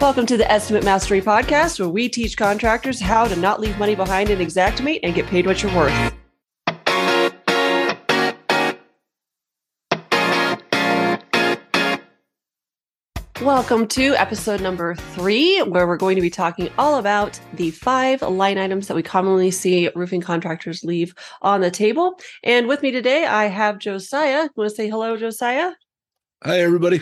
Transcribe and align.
Welcome 0.00 0.26
to 0.26 0.36
the 0.36 0.48
Estimate 0.48 0.84
Mastery 0.84 1.20
Podcast, 1.20 1.80
where 1.80 1.88
we 1.88 2.08
teach 2.08 2.36
contractors 2.36 3.00
how 3.00 3.26
to 3.26 3.34
not 3.34 3.60
leave 3.60 3.76
money 3.80 3.96
behind 3.96 4.30
in 4.30 4.38
Xactimate 4.38 5.00
and 5.02 5.12
get 5.12 5.26
paid 5.26 5.44
what 5.44 5.60
you're 5.60 5.74
worth. 5.74 6.14
Welcome 13.42 13.88
to 13.88 14.14
episode 14.14 14.60
number 14.60 14.94
three, 14.94 15.62
where 15.62 15.88
we're 15.88 15.96
going 15.96 16.14
to 16.14 16.22
be 16.22 16.30
talking 16.30 16.70
all 16.78 17.00
about 17.00 17.40
the 17.54 17.72
five 17.72 18.22
line 18.22 18.56
items 18.56 18.86
that 18.86 18.94
we 18.94 19.02
commonly 19.02 19.50
see 19.50 19.90
roofing 19.96 20.20
contractors 20.20 20.84
leave 20.84 21.12
on 21.42 21.60
the 21.60 21.72
table. 21.72 22.20
And 22.44 22.68
with 22.68 22.82
me 22.82 22.92
today, 22.92 23.26
I 23.26 23.46
have 23.46 23.80
Josiah. 23.80 24.48
Want 24.54 24.70
to 24.70 24.76
say 24.76 24.88
hello, 24.88 25.16
Josiah? 25.16 25.72
Hi, 26.44 26.60
everybody. 26.60 27.00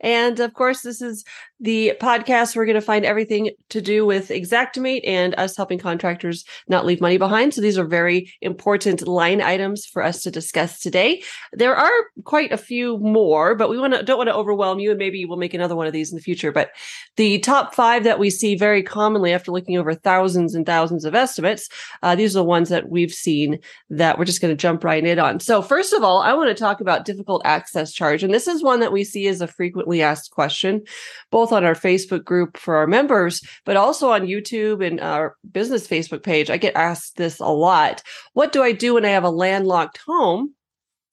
And 0.00 0.40
of 0.40 0.54
course, 0.54 0.82
this 0.82 1.02
is 1.02 1.24
the 1.60 1.94
podcast. 2.00 2.56
We're 2.56 2.66
going 2.66 2.74
to 2.74 2.80
find 2.80 3.04
everything 3.04 3.50
to 3.70 3.80
do 3.80 4.04
with 4.04 4.28
Xactimate 4.28 5.02
and 5.04 5.34
us 5.36 5.56
helping 5.56 5.78
contractors 5.78 6.44
not 6.68 6.84
leave 6.84 7.00
money 7.00 7.16
behind. 7.16 7.54
So 7.54 7.60
these 7.60 7.78
are 7.78 7.84
very 7.84 8.32
important 8.40 9.06
line 9.06 9.40
items 9.40 9.86
for 9.86 10.02
us 10.02 10.22
to 10.22 10.30
discuss 10.30 10.80
today. 10.80 11.22
There 11.52 11.76
are 11.76 11.90
quite 12.24 12.52
a 12.52 12.56
few 12.58 12.98
more, 12.98 13.54
but 13.54 13.70
we 13.70 13.78
want 13.78 13.94
to 13.94 14.02
don't 14.02 14.18
want 14.18 14.28
to 14.28 14.34
overwhelm 14.34 14.78
you, 14.78 14.90
and 14.90 14.98
maybe 14.98 15.24
we'll 15.24 15.38
make 15.38 15.54
another 15.54 15.76
one 15.76 15.86
of 15.86 15.92
these 15.92 16.10
in 16.10 16.16
the 16.16 16.22
future. 16.22 16.52
But 16.52 16.70
the 17.16 17.38
top 17.40 17.74
five 17.74 18.04
that 18.04 18.18
we 18.18 18.30
see 18.30 18.56
very 18.56 18.82
commonly 18.82 19.32
after 19.32 19.52
looking 19.52 19.78
over 19.78 19.94
thousands 19.94 20.54
and 20.54 20.66
thousands 20.66 21.04
of 21.04 21.14
estimates, 21.14 21.68
uh, 22.02 22.14
these 22.14 22.34
are 22.34 22.40
the 22.40 22.44
ones 22.44 22.68
that 22.68 22.88
we've 22.88 23.12
seen 23.12 23.58
that 23.90 24.18
we're 24.18 24.24
just 24.24 24.40
going 24.40 24.52
to 24.52 24.60
jump 24.60 24.84
right 24.84 25.04
in 25.04 25.18
on. 25.18 25.40
So 25.40 25.62
first 25.62 25.92
of 25.92 26.02
all, 26.02 26.20
I 26.20 26.32
want 26.32 26.48
to 26.48 26.54
talk 26.54 26.80
about 26.80 27.04
difficult 27.04 27.42
access 27.44 27.92
charge, 27.92 28.22
and 28.22 28.34
this 28.34 28.48
is 28.48 28.62
one 28.62 28.80
that 28.80 28.92
we 28.92 29.04
see 29.04 29.28
as 29.28 29.33
a 29.40 29.46
frequently 29.46 30.02
asked 30.02 30.30
question, 30.30 30.82
both 31.30 31.52
on 31.52 31.64
our 31.64 31.74
Facebook 31.74 32.24
group 32.24 32.56
for 32.56 32.76
our 32.76 32.86
members, 32.86 33.42
but 33.64 33.76
also 33.76 34.10
on 34.10 34.26
YouTube 34.26 34.84
and 34.84 35.00
our 35.00 35.36
business 35.50 35.86
Facebook 35.86 36.22
page. 36.22 36.50
I 36.50 36.56
get 36.56 36.76
asked 36.76 37.16
this 37.16 37.40
a 37.40 37.46
lot. 37.46 38.02
What 38.32 38.52
do 38.52 38.62
I 38.62 38.72
do 38.72 38.94
when 38.94 39.04
I 39.04 39.10
have 39.10 39.24
a 39.24 39.30
landlocked 39.30 39.98
home? 39.98 40.54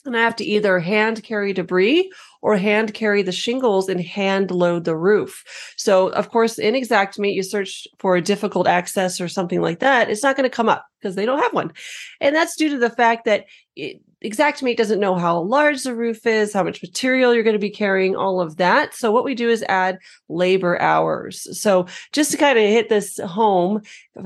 And 0.03 0.17
I 0.17 0.21
have 0.21 0.35
to 0.37 0.43
either 0.43 0.79
hand 0.79 1.21
carry 1.21 1.53
debris 1.53 2.11
or 2.41 2.57
hand 2.57 2.93
carry 2.95 3.21
the 3.21 3.31
shingles 3.31 3.87
and 3.87 4.01
hand 4.01 4.49
load 4.49 4.83
the 4.83 4.95
roof. 4.95 5.43
So, 5.77 6.07
of 6.09 6.31
course, 6.31 6.57
in 6.57 6.73
Xactimate, 6.73 7.35
you 7.35 7.43
search 7.43 7.87
for 7.99 8.15
a 8.15 8.21
difficult 8.21 8.67
access 8.67 9.21
or 9.21 9.27
something 9.27 9.61
like 9.61 9.79
that. 9.79 10.09
It's 10.09 10.23
not 10.23 10.35
going 10.35 10.49
to 10.49 10.55
come 10.55 10.69
up 10.69 10.87
because 11.01 11.15
they 11.15 11.25
don't 11.25 11.41
have 11.41 11.53
one. 11.53 11.71
And 12.19 12.35
that's 12.35 12.55
due 12.55 12.69
to 12.69 12.77
the 12.77 12.89
fact 12.89 13.25
that 13.25 13.45
it, 13.75 14.01
Xactimate 14.23 14.77
doesn't 14.77 14.99
know 14.99 15.15
how 15.15 15.41
large 15.41 15.81
the 15.81 15.95
roof 15.95 16.27
is, 16.27 16.53
how 16.53 16.63
much 16.63 16.83
material 16.83 17.33
you're 17.33 17.43
going 17.43 17.55
to 17.55 17.59
be 17.59 17.71
carrying, 17.71 18.15
all 18.15 18.39
of 18.39 18.57
that. 18.57 18.93
So 18.93 19.11
what 19.11 19.23
we 19.23 19.33
do 19.33 19.49
is 19.49 19.63
add 19.63 19.97
labor 20.29 20.79
hours. 20.79 21.59
So 21.59 21.87
just 22.11 22.29
to 22.31 22.37
kind 22.37 22.59
of 22.59 22.65
hit 22.65 22.87
this 22.89 23.17
home, 23.17 23.81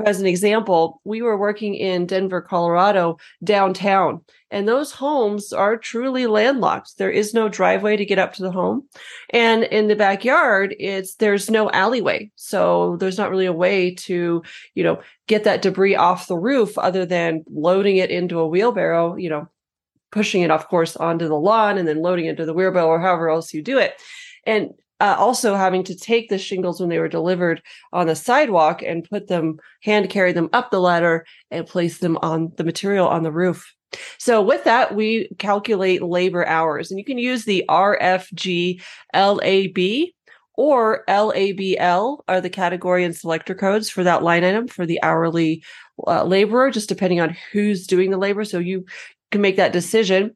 as 0.06 0.20
an 0.20 0.26
example, 0.26 1.00
we 1.06 1.22
were 1.22 1.38
working 1.38 1.76
in 1.76 2.08
Denver, 2.08 2.42
Colorado, 2.42 3.18
downtown, 3.42 4.22
and 4.52 4.68
those 4.68 4.92
homes 4.92 5.52
are 5.54 5.78
truly 5.78 6.28
landlocked. 6.28 6.98
There 6.98 7.10
is 7.10 7.34
no 7.34 7.50
driveway 7.50 7.98
to 7.98 8.06
get 8.06 8.20
up 8.20 8.34
to 8.34 8.44
the 8.44 8.52
home. 8.52 8.88
And 9.32 9.64
in 9.64 9.88
the 9.88 9.96
backyard, 9.96 10.76
it's 10.80 11.16
there's 11.16 11.50
no 11.50 11.72
alleyway. 11.72 12.32
So 12.36 12.98
there's 12.98 13.18
not 13.18 13.32
really 13.32 13.48
a 13.48 13.54
way 13.54 13.96
to, 13.96 14.44
you 14.76 14.84
know, 14.84 15.02
get 15.28 15.44
that 15.44 15.62
debris 15.62 15.96
off 15.96 16.28
the 16.28 16.38
roof 16.38 16.78
other 16.78 17.06
than 17.06 17.44
loading 17.50 17.98
it 17.98 18.12
into 18.12 18.40
a 18.40 18.48
wheelbarrow, 18.48 19.16
you 19.16 19.30
know, 19.30 19.48
pushing 20.12 20.42
it, 20.42 20.52
of 20.52 20.68
course, 20.68 20.96
onto 20.96 21.28
the 21.28 21.36
lawn 21.36 21.78
and 21.78 21.88
then 21.88 22.02
loading 22.02 22.26
it 22.26 22.32
into 22.32 22.46
the 22.46 22.54
wheelbarrow 22.54 22.88
or 22.88 23.00
however 23.00 23.30
else 23.30 23.54
you 23.54 23.62
do 23.62 23.78
it. 23.78 23.94
And 24.46 24.70
uh, 25.02 25.16
also 25.18 25.56
having 25.56 25.84
to 25.84 25.96
take 25.96 26.30
the 26.30 26.38
shingles 26.38 26.80
when 26.80 26.90
they 26.90 27.00
were 27.00 27.10
delivered 27.10 27.62
on 27.92 28.08
the 28.08 28.16
sidewalk 28.16 28.82
and 28.82 29.08
put 29.10 29.28
them, 29.28 29.60
hand 29.84 30.10
carry 30.10 30.32
them 30.32 30.50
up 30.54 30.72
the 30.72 30.80
ladder 30.80 31.26
and 31.52 31.68
place 31.68 31.98
them 31.98 32.18
on 32.22 32.52
the 32.56 32.64
material 32.64 33.08
on 33.08 33.24
the 33.24 33.32
roof. 33.32 33.74
So 34.18 34.42
with 34.42 34.64
that, 34.64 34.96
we 34.96 35.30
calculate 35.38 36.02
labor 36.02 36.46
hours 36.46 36.92
and 36.92 37.00
you 37.00 37.06
can 37.06 37.18
use 37.18 37.46
the 37.46 37.66
RFG 37.70 38.82
LAB 39.14 40.10
or 40.58 41.04
LABL 41.08 42.20
are 42.28 42.42
the 42.42 42.50
category 42.50 43.04
and 43.04 43.16
selector 43.16 43.56
codes 43.56 43.90
for 43.90 44.04
that 44.04 44.24
line 44.24 44.44
item 44.44 44.68
for 44.68 44.86
the 44.86 45.02
hourly 45.04 45.64
uh, 46.08 46.24
laborer, 46.24 46.72
just 46.72 46.90
depending 46.90 47.20
on 47.20 47.36
who's 47.52 47.88
doing 47.88 48.12
the 48.12 48.18
labor. 48.18 48.46
So 48.46 48.60
you 48.60 48.86
can 49.32 49.42
make 49.42 49.58
that 49.58 49.74
decision 49.74 50.36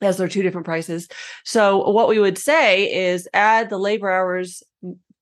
as 0.00 0.16
they're 0.16 0.28
two 0.28 0.42
different 0.42 0.66
prices. 0.66 1.08
So 1.44 1.90
what 1.90 2.08
we 2.08 2.18
would 2.18 2.38
say 2.38 2.92
is 2.92 3.28
add 3.34 3.68
the 3.68 3.78
labor 3.78 4.10
hours 4.10 4.62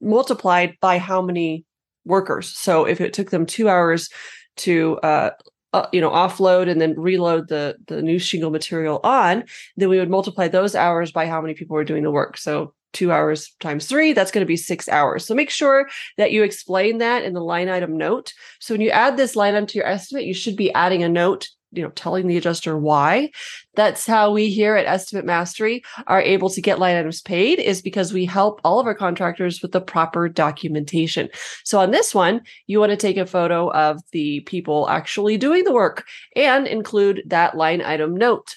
multiplied 0.01 0.77
by 0.81 0.99
how 0.99 1.23
many 1.23 1.65
workers. 2.05 2.49
So 2.49 2.85
if 2.85 3.01
it 3.01 3.13
took 3.13 3.31
them 3.31 3.47
two 3.47 3.69
hours 3.69 4.11
to 4.59 4.99
uh, 4.99 5.31
uh, 5.73 5.87
you 5.93 6.01
know 6.01 6.11
offload 6.11 6.71
and 6.71 6.81
then 6.81 6.99
reload 6.99 7.49
the 7.49 7.77
the 7.87 8.01
new 8.01 8.19
shingle 8.19 8.51
material 8.51 9.01
on, 9.05 9.45
then 9.77 9.89
we 9.89 9.99
would 9.99 10.11
multiply 10.11 10.49
those 10.49 10.75
hours 10.75 11.13
by 11.13 11.27
how 11.27 11.41
many 11.41 11.55
people 11.55 11.75
were 11.75 11.85
doing 11.85 12.03
the 12.03 12.11
work. 12.11 12.37
So 12.39 12.73
two 12.97 13.13
hours 13.13 13.55
times 13.61 13.87
three, 13.87 14.13
that's 14.13 14.31
going 14.31 14.45
to 14.45 14.49
be 14.49 14.57
six 14.57 14.89
hours. 14.89 15.27
So 15.27 15.35
make 15.35 15.51
sure 15.51 15.89
that 16.17 16.33
you 16.33 16.43
explain 16.43 16.99
that 16.99 17.25
in 17.25 17.35
the 17.35 17.41
line 17.41 17.69
item 17.69 17.97
note. 17.97 18.33
So 18.59 18.75
when 18.75 18.81
you 18.81 18.91
add 18.91 19.17
this 19.17 19.37
line 19.37 19.55
item 19.55 19.67
to 19.67 19.79
your 19.79 19.87
estimate, 19.87 20.25
you 20.25 20.35
should 20.35 20.57
be 20.57 20.73
adding 20.73 21.03
a 21.03 21.09
note 21.09 21.49
you 21.73 21.83
know 21.83 21.91
telling 21.91 22.27
the 22.27 22.37
adjuster 22.37 22.79
why 22.79 23.31
that's 23.75 24.07
how 24.07 24.33
we 24.33 24.49
here 24.49 24.77
at 24.77 24.87
estimate 24.87 25.25
mastery 25.25 25.83
are 26.07 26.23
able 26.23 26.49
to 26.49 26.63
get 26.63 26.79
line 26.79 26.97
items 26.97 27.21
paid 27.21 27.59
is 27.59 27.83
because 27.83 28.13
we 28.13 28.25
help 28.25 28.61
all 28.65 28.79
of 28.79 28.87
our 28.87 28.95
contractors 28.95 29.61
with 29.61 29.73
the 29.73 29.81
proper 29.81 30.29
documentation 30.29 31.29
so 31.65 31.81
on 31.81 31.91
this 31.91 32.15
one 32.15 32.41
you 32.67 32.79
want 32.79 32.91
to 32.91 32.97
take 32.97 33.17
a 33.17 33.27
photo 33.27 33.71
of 33.73 34.01
the 34.13 34.41
people 34.41 34.89
actually 34.89 35.37
doing 35.37 35.65
the 35.65 35.73
work 35.73 36.07
and 36.37 36.67
include 36.67 37.23
that 37.27 37.57
line 37.57 37.83
item 37.83 38.17
note 38.17 38.57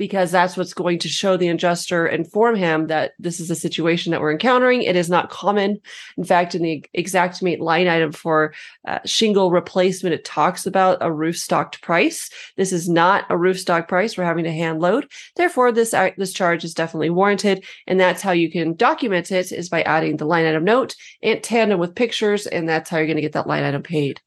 because 0.00 0.30
that's 0.30 0.56
what's 0.56 0.72
going 0.72 0.98
to 0.98 1.10
show 1.10 1.36
the 1.36 1.48
adjuster, 1.48 2.06
inform 2.06 2.56
him 2.56 2.86
that 2.86 3.12
this 3.18 3.38
is 3.38 3.50
a 3.50 3.54
situation 3.54 4.10
that 4.10 4.22
we're 4.22 4.32
encountering. 4.32 4.80
It 4.80 4.96
is 4.96 5.10
not 5.10 5.28
common. 5.28 5.78
In 6.16 6.24
fact, 6.24 6.54
in 6.54 6.62
the 6.62 6.82
Xactimate 6.96 7.58
line 7.58 7.86
item 7.86 8.10
for 8.10 8.54
uh, 8.88 9.00
shingle 9.04 9.50
replacement, 9.50 10.14
it 10.14 10.24
talks 10.24 10.64
about 10.64 10.96
a 11.02 11.12
roof 11.12 11.36
stocked 11.36 11.82
price. 11.82 12.30
This 12.56 12.72
is 12.72 12.88
not 12.88 13.26
a 13.28 13.36
roof 13.36 13.60
stock 13.60 13.88
price. 13.88 14.16
We're 14.16 14.24
having 14.24 14.44
to 14.44 14.52
hand 14.52 14.80
load. 14.80 15.06
Therefore, 15.36 15.70
this 15.70 15.92
uh, 15.92 16.12
this 16.16 16.32
charge 16.32 16.64
is 16.64 16.72
definitely 16.72 17.10
warranted, 17.10 17.62
and 17.86 18.00
that's 18.00 18.22
how 18.22 18.32
you 18.32 18.50
can 18.50 18.76
document 18.76 19.30
it 19.30 19.52
is 19.52 19.68
by 19.68 19.82
adding 19.82 20.16
the 20.16 20.24
line 20.24 20.46
item 20.46 20.64
note 20.64 20.96
in 21.20 21.42
tandem 21.42 21.78
with 21.78 21.94
pictures, 21.94 22.46
and 22.46 22.66
that's 22.66 22.88
how 22.88 22.96
you're 22.96 23.06
going 23.06 23.16
to 23.16 23.22
get 23.22 23.32
that 23.32 23.46
line 23.46 23.64
item 23.64 23.82
paid. 23.82 24.18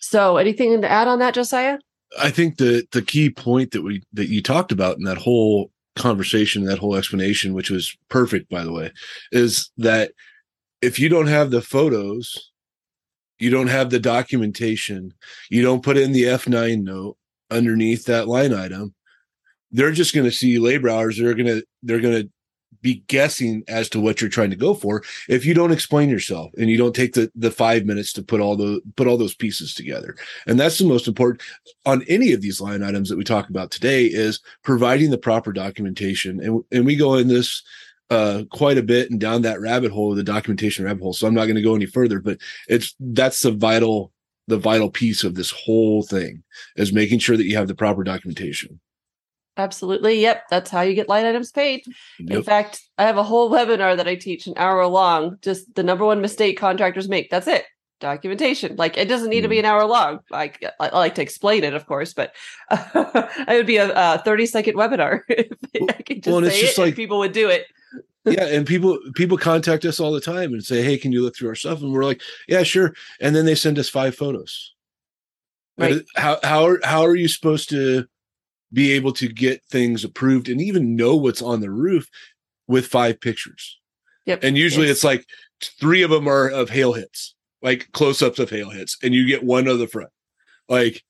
So, 0.00 0.38
anything 0.38 0.80
to 0.80 0.90
add 0.90 1.06
on 1.06 1.20
that, 1.20 1.34
Josiah? 1.34 1.78
I 2.18 2.30
think 2.30 2.58
the 2.58 2.86
the 2.92 3.02
key 3.02 3.30
point 3.30 3.70
that 3.72 3.82
we 3.82 4.02
that 4.12 4.28
you 4.28 4.42
talked 4.42 4.72
about 4.72 4.96
in 4.98 5.04
that 5.04 5.18
whole 5.18 5.70
conversation, 5.96 6.64
that 6.64 6.78
whole 6.78 6.96
explanation, 6.96 7.54
which 7.54 7.70
was 7.70 7.96
perfect, 8.08 8.48
by 8.48 8.64
the 8.64 8.72
way, 8.72 8.92
is 9.32 9.70
that 9.76 10.12
if 10.82 10.98
you 10.98 11.08
don't 11.08 11.26
have 11.26 11.50
the 11.50 11.62
photos, 11.62 12.50
you 13.38 13.50
don't 13.50 13.68
have 13.68 13.90
the 13.90 14.00
documentation, 14.00 15.12
you 15.50 15.62
don't 15.62 15.82
put 15.82 15.96
in 15.96 16.12
the 16.12 16.24
F9 16.24 16.82
note 16.82 17.16
underneath 17.50 18.04
that 18.04 18.28
line 18.28 18.54
item, 18.54 18.94
they're 19.70 19.92
just 19.92 20.14
going 20.14 20.24
to 20.28 20.36
see 20.36 20.58
labor 20.58 20.88
hours. 20.88 21.18
They're 21.18 21.34
going 21.34 21.46
to 21.46 21.64
they're 21.82 22.00
going 22.00 22.22
to 22.22 22.30
be 22.82 23.02
guessing 23.08 23.62
as 23.68 23.88
to 23.88 24.00
what 24.00 24.20
you're 24.20 24.30
trying 24.30 24.50
to 24.50 24.56
go 24.56 24.74
for 24.74 25.02
if 25.28 25.44
you 25.44 25.52
don't 25.52 25.72
explain 25.72 26.08
yourself 26.08 26.50
and 26.56 26.70
you 26.70 26.78
don't 26.78 26.94
take 26.94 27.12
the 27.12 27.30
the 27.34 27.50
five 27.50 27.84
minutes 27.84 28.12
to 28.12 28.22
put 28.22 28.40
all 28.40 28.56
the 28.56 28.80
put 28.96 29.06
all 29.06 29.18
those 29.18 29.34
pieces 29.34 29.74
together 29.74 30.16
and 30.46 30.58
that's 30.58 30.78
the 30.78 30.86
most 30.86 31.06
important 31.06 31.42
on 31.84 32.02
any 32.08 32.32
of 32.32 32.40
these 32.40 32.60
line 32.60 32.82
items 32.82 33.08
that 33.08 33.18
we 33.18 33.24
talk 33.24 33.50
about 33.50 33.70
today 33.70 34.04
is 34.04 34.40
providing 34.62 35.10
the 35.10 35.18
proper 35.18 35.52
documentation 35.52 36.40
and 36.40 36.62
and 36.72 36.86
we 36.86 36.96
go 36.96 37.14
in 37.14 37.28
this 37.28 37.62
uh, 38.10 38.42
quite 38.50 38.76
a 38.76 38.82
bit 38.82 39.10
and 39.10 39.20
down 39.20 39.42
that 39.42 39.60
rabbit 39.60 39.92
hole, 39.92 40.14
the 40.14 40.22
documentation 40.22 40.84
rabbit 40.84 41.02
hole. 41.02 41.12
So 41.12 41.26
I'm 41.26 41.34
not 41.34 41.44
going 41.44 41.56
to 41.56 41.62
go 41.62 41.76
any 41.76 41.86
further, 41.86 42.18
but 42.18 42.38
it's 42.68 42.94
that's 42.98 43.40
the 43.40 43.52
vital, 43.52 44.12
the 44.48 44.58
vital 44.58 44.90
piece 44.90 45.22
of 45.22 45.36
this 45.36 45.50
whole 45.52 46.02
thing 46.02 46.42
is 46.76 46.92
making 46.92 47.20
sure 47.20 47.36
that 47.36 47.46
you 47.46 47.56
have 47.56 47.68
the 47.68 47.74
proper 47.74 48.02
documentation. 48.02 48.80
Absolutely. 49.60 50.20
Yep. 50.20 50.48
That's 50.48 50.70
how 50.70 50.80
you 50.80 50.94
get 50.94 51.08
line 51.08 51.26
items 51.26 51.52
paid. 51.52 51.84
Yep. 52.18 52.38
In 52.38 52.42
fact, 52.42 52.82
I 52.96 53.04
have 53.04 53.18
a 53.18 53.22
whole 53.22 53.50
webinar 53.50 53.94
that 53.94 54.08
I 54.08 54.14
teach 54.14 54.46
an 54.46 54.54
hour 54.56 54.86
long, 54.86 55.36
just 55.42 55.74
the 55.74 55.82
number 55.82 56.06
one 56.06 56.22
mistake 56.22 56.58
contractors 56.58 57.10
make. 57.10 57.28
That's 57.30 57.46
it. 57.46 57.66
Documentation. 58.00 58.76
Like 58.76 58.96
it 58.96 59.06
doesn't 59.06 59.28
need 59.28 59.40
mm. 59.40 59.42
to 59.42 59.48
be 59.48 59.56
mm. 59.56 59.60
an 59.60 59.64
hour 59.66 59.84
long. 59.84 60.20
Like 60.30 60.64
I, 60.80 60.88
I, 60.88 60.98
like 60.98 61.14
to 61.16 61.22
explain 61.22 61.62
it, 61.62 61.74
of 61.74 61.84
course, 61.84 62.14
but 62.14 62.34
uh, 62.70 62.84
it 63.48 63.54
would 63.54 63.66
be 63.66 63.76
a, 63.76 63.92
a 63.94 64.22
30 64.24 64.46
second 64.46 64.76
webinar. 64.76 65.20
I 65.30 66.02
could 66.02 66.22
just 66.22 66.34
well, 66.34 66.50
say 66.50 66.60
it 66.60 66.78
like, 66.78 66.96
people 66.96 67.18
would 67.18 67.32
do 67.32 67.50
it. 67.50 67.66
yeah, 68.24 68.46
and 68.46 68.66
people 68.66 68.98
people 69.14 69.36
contact 69.36 69.84
us 69.84 70.00
all 70.00 70.12
the 70.12 70.20
time 70.20 70.54
and 70.54 70.64
say, 70.64 70.82
"Hey, 70.82 70.96
can 70.96 71.12
you 71.12 71.22
look 71.22 71.36
through 71.36 71.50
our 71.50 71.54
stuff?" 71.54 71.82
And 71.82 71.92
we're 71.92 72.04
like, 72.04 72.22
"Yeah, 72.48 72.62
sure." 72.62 72.94
And 73.20 73.36
then 73.36 73.44
they 73.44 73.54
send 73.54 73.78
us 73.78 73.88
five 73.88 74.14
photos. 74.14 74.74
Right. 75.78 76.02
How 76.16 76.38
how 76.42 76.66
are 76.66 76.80
how 76.84 77.02
are 77.02 77.16
you 77.16 77.28
supposed 77.28 77.70
to 77.70 78.06
be 78.72 78.92
able 78.92 79.12
to 79.12 79.28
get 79.28 79.64
things 79.64 80.04
approved 80.04 80.48
and 80.48 80.60
even 80.60 80.96
know 80.96 81.16
what's 81.16 81.42
on 81.42 81.60
the 81.60 81.70
roof 81.70 82.08
with 82.68 82.86
five 82.86 83.20
pictures. 83.20 83.78
Yep. 84.26 84.44
And 84.44 84.56
usually 84.56 84.86
yes. 84.86 84.96
it's 84.96 85.04
like 85.04 85.26
three 85.60 86.02
of 86.02 86.10
them 86.10 86.28
are 86.28 86.48
of 86.48 86.70
hail 86.70 86.92
hits, 86.92 87.34
like 87.62 87.90
close 87.92 88.22
ups 88.22 88.38
of 88.38 88.50
hail 88.50 88.70
hits, 88.70 88.96
and 89.02 89.14
you 89.14 89.26
get 89.26 89.42
one 89.42 89.66
of 89.66 89.78
the 89.78 89.88
front. 89.88 90.10
Like, 90.68 91.02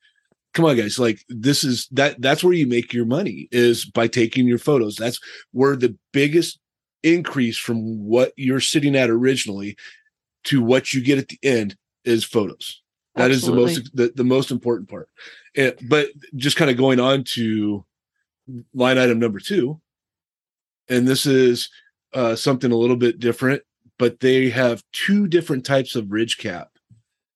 come 0.55 0.65
on, 0.65 0.77
guys! 0.77 0.99
Like 0.99 1.23
this 1.29 1.65
is 1.65 1.87
that 1.93 2.21
that's 2.21 2.43
where 2.43 2.55
you 2.55 2.67
make 2.67 2.93
your 2.93 3.05
money 3.05 3.49
is 3.53 3.85
by 3.85 4.07
taking 4.07 4.47
your 4.47 4.59
photos. 4.59 4.97
That's 4.97 5.21
where 5.53 5.77
the 5.77 5.97
biggest 6.13 6.59
increase 7.03 7.59
from 7.59 8.05
what 8.05 8.33
you're 8.37 8.61
sitting 8.61 8.97
at 8.97 9.11
originally 9.11 9.77
to 10.45 10.63
what 10.63 10.95
you 10.95 11.03
get 11.03 11.19
at 11.19 11.29
the 11.29 11.39
end 11.43 11.77
is 12.05 12.25
photos. 12.25 12.81
That 13.17 13.31
Absolutely. 13.31 13.73
is 13.73 13.77
the 13.77 13.83
most 13.83 13.97
the, 13.97 14.13
the 14.17 14.25
most 14.25 14.51
important 14.51 14.89
part. 14.89 15.09
And, 15.57 15.75
but 15.89 16.09
just 16.37 16.57
kind 16.57 16.71
of 16.71 16.77
going 16.77 17.01
on 17.01 17.25
to 17.25 17.85
line 18.75 18.99
item 18.99 19.19
number 19.19 19.41
two, 19.41 19.81
and 20.89 21.07
this 21.07 21.27
is 21.27 21.71
uh, 22.15 22.35
something 22.35 22.73
a 22.73 22.77
little 22.77 22.97
bit 22.97 23.19
different, 23.19 23.63
but 23.99 24.21
they 24.21 24.51
have 24.51 24.83
two 24.93 25.27
different 25.29 25.65
types 25.65 25.95
of 25.95 26.11
ridge 26.11 26.39
cap 26.39 26.71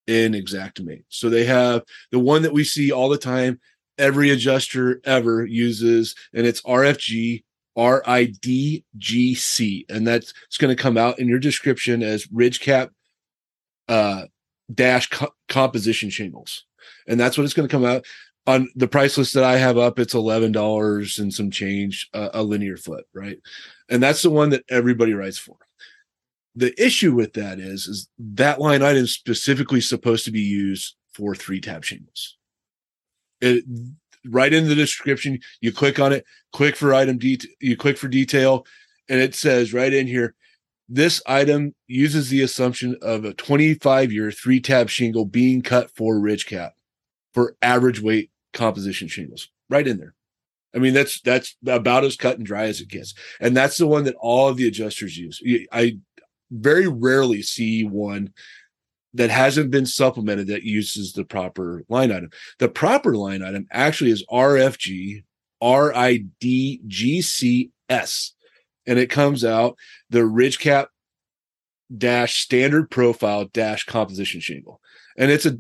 in 0.07 0.33
Xactimate. 0.33 1.05
So 1.09 1.31
they 1.31 1.45
have 1.45 1.83
the 2.11 2.19
one 2.19 2.43
that 2.43 2.53
we 2.53 2.65
see 2.65 2.93
all 2.93 3.09
the 3.09 3.19
time, 3.19 3.61
every 3.99 4.31
adjuster 4.31 5.01
ever 5.05 5.45
uses, 5.45 6.15
and 6.33 6.47
it's 6.47 6.63
RFG 6.63 7.43
RIDGC, 7.77 8.85
and 9.89 10.07
that's 10.07 10.33
it's 10.47 10.57
going 10.59 10.75
to 10.75 10.81
come 10.83 10.97
out 10.97 11.19
in 11.19 11.29
your 11.29 11.41
description 11.41 12.03
as 12.03 12.31
ridge 12.33 12.61
cap 12.61 12.91
uh, 13.89 14.23
dash 14.73 15.09
co- 15.11 15.35
composition 15.49 16.09
shingles, 16.11 16.67
and 17.07 17.19
that's 17.19 17.37
what 17.37 17.45
it's 17.45 17.55
going 17.55 17.69
to 17.69 17.73
come 17.73 17.85
out 17.85 18.05
on 18.47 18.69
the 18.77 18.89
price 18.89 19.17
list 19.17 19.35
that 19.35 19.45
I 19.45 19.57
have 19.57 19.79
up. 19.79 19.99
It's 19.99 20.15
eleven 20.15 20.53
dollars 20.53 21.19
and 21.19 21.33
some 21.33 21.51
change 21.51 22.09
uh, 22.15 22.31
a 22.35 22.43
linear 22.43 22.77
foot, 22.77 23.07
right? 23.15 23.39
And 23.89 24.03
that's 24.03 24.23
the 24.23 24.31
one 24.31 24.51
that 24.51 24.65
everybody 24.69 25.15
writes 25.15 25.39
for. 25.39 25.57
The 26.57 26.75
issue 26.83 27.15
with 27.15 27.33
that 27.35 27.59
is, 27.59 27.87
is 27.87 28.09
that 28.19 28.61
line 28.61 28.83
item 28.83 29.07
specifically 29.07 29.81
supposed 29.81 30.25
to 30.27 30.31
be 30.31 30.41
used 30.41 30.95
for 31.13 31.35
three 31.35 31.61
tab 31.61 31.85
shingles. 31.85 32.37
It, 33.41 33.65
right 34.27 34.53
in 34.53 34.69
the 34.69 34.75
description, 34.75 35.41
you 35.61 35.73
click 35.73 35.99
on 35.99 36.13
it, 36.13 36.25
click 36.53 36.77
for 36.77 36.95
item 36.95 37.19
detail, 37.19 37.51
you 37.61 37.77
click 37.77 37.99
for 37.99 38.09
detail, 38.09 38.67
and 39.09 39.21
it 39.21 39.35
says 39.35 39.75
right 39.75 39.93
in 39.93 40.07
here, 40.07 40.35
this 40.89 41.23
item 41.27 41.75
uses 41.87 42.29
the 42.29 42.43
assumption 42.43 42.97
of 43.01 43.25
a 43.25 43.35
25 43.35 44.13
year 44.13 44.31
three 44.31 44.61
tab 44.61 44.91
shingle 44.91 45.25
being 45.25 45.63
cut 45.63 45.91
for 45.97 46.19
ridge 46.19 46.47
cap 46.47 46.75
for 47.33 47.57
average 47.63 48.01
weight 48.01 48.31
composition 48.53 49.09
shingles. 49.09 49.49
Right 49.71 49.87
in 49.87 49.99
there. 49.99 50.15
I 50.75 50.79
mean, 50.79 50.93
that's 50.93 51.21
that's 51.21 51.57
about 51.67 52.05
as 52.05 52.17
cut 52.17 52.37
and 52.37 52.47
dry 52.47 52.65
as 52.65 52.81
it 52.81 52.89
gets. 52.89 53.15
And 53.41 53.57
that's 53.57 53.79
the 53.79 53.87
one 53.87 54.05
that 54.05 54.17
all 54.19 54.49
of 54.49 54.57
the 54.57 54.67
adjusters 54.67 55.17
use. 55.17 55.41
I 55.73 55.99
very 56.51 56.89
rarely 56.89 57.43
see 57.43 57.85
one 57.85 58.33
that 59.15 59.31
hasn't 59.31 59.71
been 59.71 59.87
supplemented 59.87 60.49
that 60.49 60.65
uses 60.65 61.13
the 61.13 61.25
proper 61.25 61.85
line 61.89 62.11
item. 62.11 62.31
The 62.59 62.69
proper 62.69 63.15
line 63.17 63.43
item 63.45 63.67
actually 63.71 64.11
is 64.11 64.27
RFG 64.31 65.23
RIDGCS 65.63 66.11
and 68.87 68.99
it 68.99 69.11
comes 69.11 69.45
out 69.45 69.77
the 70.11 70.25
ridge 70.25 70.59
cap 70.59 70.89
dash 71.97 72.41
standard 72.43 72.91
profile 72.91 73.45
dash 73.53 73.85
composition 73.85 74.41
shingle 74.41 74.81
and 75.17 75.31
it's 75.31 75.47
a 75.47 75.59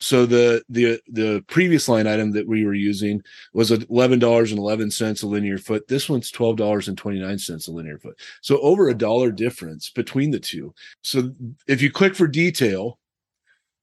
so 0.00 0.24
the 0.24 0.62
the 0.68 0.98
the 1.08 1.44
previous 1.46 1.88
line 1.88 2.06
item 2.06 2.32
that 2.32 2.48
we 2.48 2.64
were 2.64 2.74
using 2.74 3.22
was 3.52 3.70
eleven 3.70 4.18
dollars 4.18 4.50
and 4.50 4.58
eleven 4.58 4.90
cents 4.90 5.22
a 5.22 5.26
linear 5.26 5.58
foot. 5.58 5.88
This 5.88 6.08
one's 6.08 6.30
twelve 6.30 6.56
dollars 6.56 6.88
and 6.88 6.96
twenty 6.96 7.20
nine 7.20 7.38
cents 7.38 7.68
a 7.68 7.72
linear 7.72 7.98
foot. 7.98 8.18
So 8.40 8.58
over 8.60 8.88
a 8.88 8.94
dollar 8.94 9.30
difference 9.30 9.90
between 9.90 10.30
the 10.30 10.40
two. 10.40 10.74
So 11.02 11.32
if 11.66 11.82
you 11.82 11.90
click 11.90 12.14
for 12.14 12.26
detail 12.26 12.98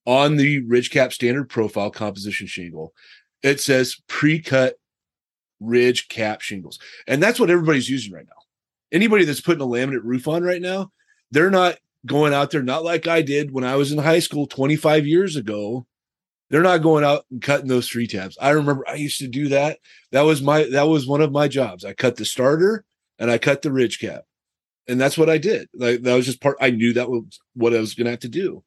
on 0.07 0.37
the 0.37 0.61
ridge 0.61 0.89
cap 0.89 1.13
standard 1.13 1.49
profile 1.49 1.91
composition 1.91 2.47
shingle, 2.47 2.93
it 3.43 3.59
says 3.59 4.01
pre-cut 4.07 4.75
ridge 5.59 6.07
cap 6.07 6.41
shingles, 6.41 6.79
and 7.05 7.21
that's 7.21 7.39
what 7.39 7.51
everybody's 7.51 7.89
using 7.89 8.11
right 8.11 8.25
now 8.25 8.46
anybody 8.91 9.25
that's 9.25 9.41
putting 9.41 9.61
a 9.61 9.65
laminate 9.65 10.03
roof 10.03 10.27
on 10.27 10.43
right 10.43 10.61
now, 10.61 10.91
they're 11.31 11.51
not 11.51 11.77
going 12.05 12.33
out 12.33 12.51
there, 12.51 12.63
not 12.63 12.83
like 12.83 13.07
I 13.07 13.21
did 13.21 13.51
when 13.51 13.63
I 13.63 13.75
was 13.75 13.91
in 13.91 13.97
high 13.97 14.19
school 14.19 14.47
25 14.47 15.05
years 15.05 15.35
ago. 15.35 15.85
They're 16.49 16.61
not 16.61 16.81
going 16.81 17.03
out 17.03 17.25
and 17.29 17.41
cutting 17.41 17.67
those 17.67 17.89
three 17.89 18.07
tabs. 18.07 18.37
I 18.39 18.51
remember 18.51 18.87
I 18.87 18.95
used 18.95 19.19
to 19.19 19.27
do 19.27 19.49
that. 19.49 19.79
That 20.11 20.21
was 20.21 20.41
my 20.41 20.63
that 20.71 20.87
was 20.87 21.05
one 21.05 21.21
of 21.21 21.31
my 21.31 21.49
jobs. 21.49 21.83
I 21.83 21.93
cut 21.93 22.15
the 22.15 22.23
starter 22.23 22.85
and 23.19 23.29
I 23.29 23.37
cut 23.37 23.61
the 23.61 23.71
ridge 23.71 23.99
cap. 23.99 24.23
And 24.87 24.99
that's 24.99 25.17
what 25.17 25.29
I 25.29 25.39
did. 25.39 25.67
Like 25.73 26.03
that 26.03 26.15
was 26.15 26.25
just 26.25 26.39
part 26.39 26.55
I 26.61 26.69
knew 26.69 26.93
that 26.93 27.09
was 27.09 27.39
what 27.53 27.75
I 27.75 27.79
was 27.79 27.95
gonna 27.95 28.11
have 28.11 28.19
to 28.19 28.29
do. 28.29 28.63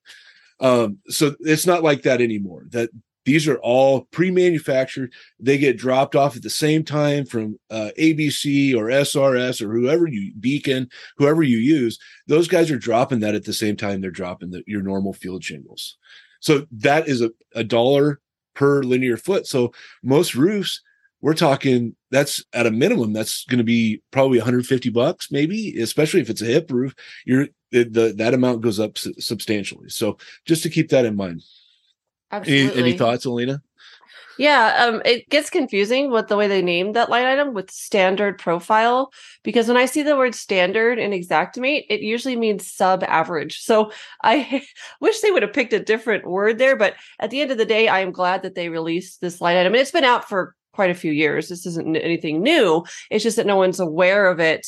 Um, 0.61 0.99
so 1.09 1.35
it's 1.41 1.67
not 1.67 1.83
like 1.83 2.03
that 2.03 2.21
anymore. 2.21 2.67
That 2.69 2.91
these 3.25 3.47
are 3.47 3.59
all 3.59 4.03
pre-manufactured. 4.13 5.13
They 5.39 5.59
get 5.59 5.77
dropped 5.77 6.17
off 6.17 6.37
at 6.37 6.43
the 6.43 6.51
same 6.51 6.85
time 6.85 7.27
from 7.27 7.59
uh, 7.71 7.91
ABC 7.99 8.75
or 8.75 8.87
SRS 8.87 9.61
or 9.61 9.73
whoever 9.73 10.07
you 10.09 10.33
Beacon, 10.41 10.89
whoever 11.19 11.43
you 11.43 11.59
use. 11.59 11.99
Those 12.27 12.49
guys 12.49 12.71
are 12.71 12.79
dropping 12.79 13.21
that 13.21 13.35
at 13.35 13.45
the 13.45 13.53
same 13.53 13.77
time 13.77 14.01
they're 14.01 14.11
dropping 14.11 14.51
the, 14.51 14.63
your 14.67 14.83
normal 14.83 15.13
field 15.13 15.45
shingles. 15.45 15.99
So 16.41 16.67
that 16.73 17.09
is 17.09 17.21
a, 17.21 17.31
a 17.55 17.65
dollar 17.65 18.21
per 18.55 18.83
linear 18.83 19.17
foot. 19.17 19.47
So 19.47 19.73
most 20.03 20.35
roofs, 20.35 20.83
we're 21.21 21.35
talking 21.35 21.95
that's 22.11 22.43
at 22.53 22.67
a 22.67 22.71
minimum 22.71 23.13
that's 23.13 23.45
going 23.45 23.59
to 23.59 23.65
be 23.65 24.03
probably 24.11 24.39
150 24.39 24.89
bucks 24.91 25.31
maybe 25.31 25.79
especially 25.79 26.21
if 26.21 26.31
it's 26.31 26.41
a 26.41 26.47
hip 26.47 26.71
roof 26.71 26.95
you're 27.27 27.47
the, 27.73 27.85
the 27.85 28.15
that 28.17 28.35
amount 28.35 28.63
goes 28.63 28.81
up 28.81 28.97
substantially 28.97 29.89
so 29.89 30.17
just 30.47 30.63
to 30.63 30.71
keep 30.71 30.89
that 30.89 31.05
in 31.05 31.17
mind 31.17 31.43
Absolutely. 32.31 32.81
Any, 32.81 32.91
any 32.91 32.99
thoughts, 32.99 33.27
Alena? 33.27 33.61
Yeah, 34.41 34.87
um, 34.87 35.03
it 35.05 35.29
gets 35.29 35.51
confusing 35.51 36.11
with 36.11 36.29
the 36.29 36.37
way 36.37 36.49
they 36.49 36.63
named 36.63 36.97
that 36.97 37.11
line 37.11 37.27
item 37.27 37.53
with 37.53 37.71
standard 37.71 38.39
profile 38.39 39.13
because 39.43 39.69
when 39.69 39.77
I 39.77 39.85
see 39.85 40.03
the 40.03 40.17
word 40.17 40.35
standard 40.35 40.99
in 40.99 41.11
Xactimate, 41.11 41.85
it 41.91 42.01
usually 42.01 42.37
means 42.37 42.67
sub 42.67 43.05
average. 43.05 43.61
So 43.61 43.93
I 44.25 44.63
wish 45.03 45.21
they 45.21 45.31
would 45.31 45.43
have 45.43 45.53
picked 45.53 45.75
a 45.75 45.79
different 45.79 46.27
word 46.27 46.57
there, 46.57 46.75
but 46.75 46.95
at 47.19 47.29
the 47.29 47.43
end 47.43 47.51
of 47.51 47.59
the 47.59 47.67
day, 47.67 47.89
I 47.89 48.01
am 48.01 48.13
glad 48.13 48.41
that 48.43 48.55
they 48.55 48.71
released 48.71 49.21
this 49.21 49.43
line 49.43 49.59
item. 49.59 49.75
And 49.75 49.81
it's 49.83 49.91
been 49.91 50.05
out 50.05 50.27
for 50.27 50.57
quite 50.73 50.91
a 50.91 50.95
few 50.95 51.13
years. 51.13 51.49
This 51.49 51.67
isn't 51.67 51.97
anything 51.97 52.43
new. 52.43 52.85
It's 53.11 53.25
just 53.25 53.37
that 53.37 53.47
no 53.47 53.57
one's 53.57 53.81
aware 53.81 54.29
of 54.29 54.41
it 54.41 54.67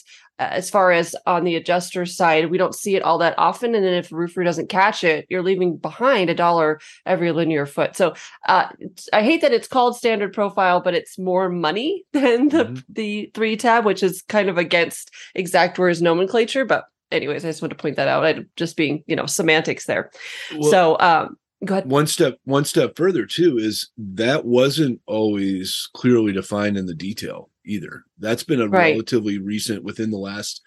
as 0.50 0.70
far 0.70 0.92
as 0.92 1.14
on 1.26 1.44
the 1.44 1.56
adjuster 1.56 2.06
side, 2.06 2.50
we 2.50 2.58
don't 2.58 2.74
see 2.74 2.96
it 2.96 3.02
all 3.02 3.18
that 3.18 3.34
often. 3.38 3.74
And 3.74 3.84
then 3.84 3.94
if 3.94 4.10
a 4.10 4.16
roofer 4.16 4.42
doesn't 4.44 4.68
catch 4.68 5.04
it, 5.04 5.26
you're 5.28 5.42
leaving 5.42 5.76
behind 5.76 6.30
a 6.30 6.34
dollar 6.34 6.80
every 7.06 7.32
linear 7.32 7.66
foot. 7.66 7.96
So 7.96 8.14
uh, 8.48 8.68
I 9.12 9.22
hate 9.22 9.40
that 9.42 9.52
it's 9.52 9.68
called 9.68 9.96
standard 9.96 10.32
profile, 10.32 10.80
but 10.80 10.94
it's 10.94 11.18
more 11.18 11.48
money 11.48 12.04
than 12.12 12.48
the 12.48 12.64
mm-hmm. 12.64 12.80
the 12.88 13.30
three 13.34 13.56
tab, 13.56 13.84
which 13.84 14.02
is 14.02 14.22
kind 14.22 14.48
of 14.48 14.58
against 14.58 15.10
Xactware's 15.36 16.02
nomenclature. 16.02 16.64
But 16.64 16.84
anyways, 17.10 17.44
I 17.44 17.48
just 17.48 17.62
want 17.62 17.70
to 17.70 17.76
point 17.76 17.96
that 17.96 18.08
out. 18.08 18.24
I 18.24 18.44
just 18.56 18.76
being 18.76 19.04
you 19.06 19.16
know 19.16 19.26
semantics 19.26 19.86
there. 19.86 20.10
Well, 20.52 20.70
so 20.70 20.98
um, 20.98 21.36
go 21.64 21.74
ahead. 21.74 21.90
One 21.90 22.06
step 22.06 22.38
one 22.44 22.64
step 22.64 22.96
further 22.96 23.26
too 23.26 23.58
is 23.58 23.90
that 23.96 24.44
wasn't 24.44 25.00
always 25.06 25.88
clearly 25.94 26.32
defined 26.32 26.76
in 26.76 26.86
the 26.86 26.94
detail 26.94 27.50
either. 27.64 28.04
That's 28.18 28.42
been 28.42 28.60
a 28.60 28.68
right. 28.68 28.92
relatively 28.92 29.38
recent 29.38 29.84
within 29.84 30.10
the 30.10 30.18
last 30.18 30.62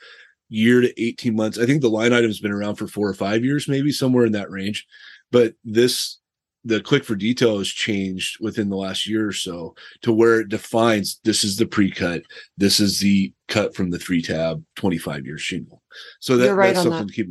year 0.50 0.82
to 0.82 1.02
18 1.02 1.36
months. 1.36 1.58
I 1.58 1.66
think 1.66 1.82
the 1.82 1.90
line 1.90 2.14
item's 2.14 2.40
been 2.40 2.52
around 2.52 2.75
for 2.75 2.88
four 2.88 3.08
or 3.08 3.14
five 3.14 3.44
years, 3.44 3.68
maybe 3.68 3.92
somewhere 3.92 4.25
in 4.25 4.32
that 4.34 4.52
range. 4.52 4.86
But 5.32 5.54
this 5.64 6.20
the 6.66 6.82
click 6.82 7.04
for 7.04 7.16
detail 7.16 7.60
has 7.60 7.68
changed 7.68 8.38
within 8.42 8.70
the 8.70 8.75
last 8.75 9.08
year 9.08 9.28
or 9.28 9.32
so 9.32 9.75
to 10.02 10.12
where 10.12 10.40
it 10.40 10.50
defines 10.50 11.20
this 11.24 11.44
is 11.44 11.58
the 11.58 11.66
pre-cut, 11.68 12.24
this 12.58 12.80
is 12.80 13.00
the 13.00 13.32
cut 13.48 13.75
from 13.75 13.92
the 13.92 14.00
three 14.00 14.22
tab 14.22 14.64
25 14.75 15.25
year 15.25 15.38
shingle. 15.38 15.84
So 16.20 16.38
that, 16.38 16.56
right 16.56 16.74
that's 16.74 16.84
something 16.84 17.06
that. 17.06 17.14
to 17.14 17.14
keep 17.14 17.30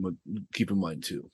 keep 0.52 0.70
in 0.70 0.78
mind 0.78 1.02
too. 1.02 1.28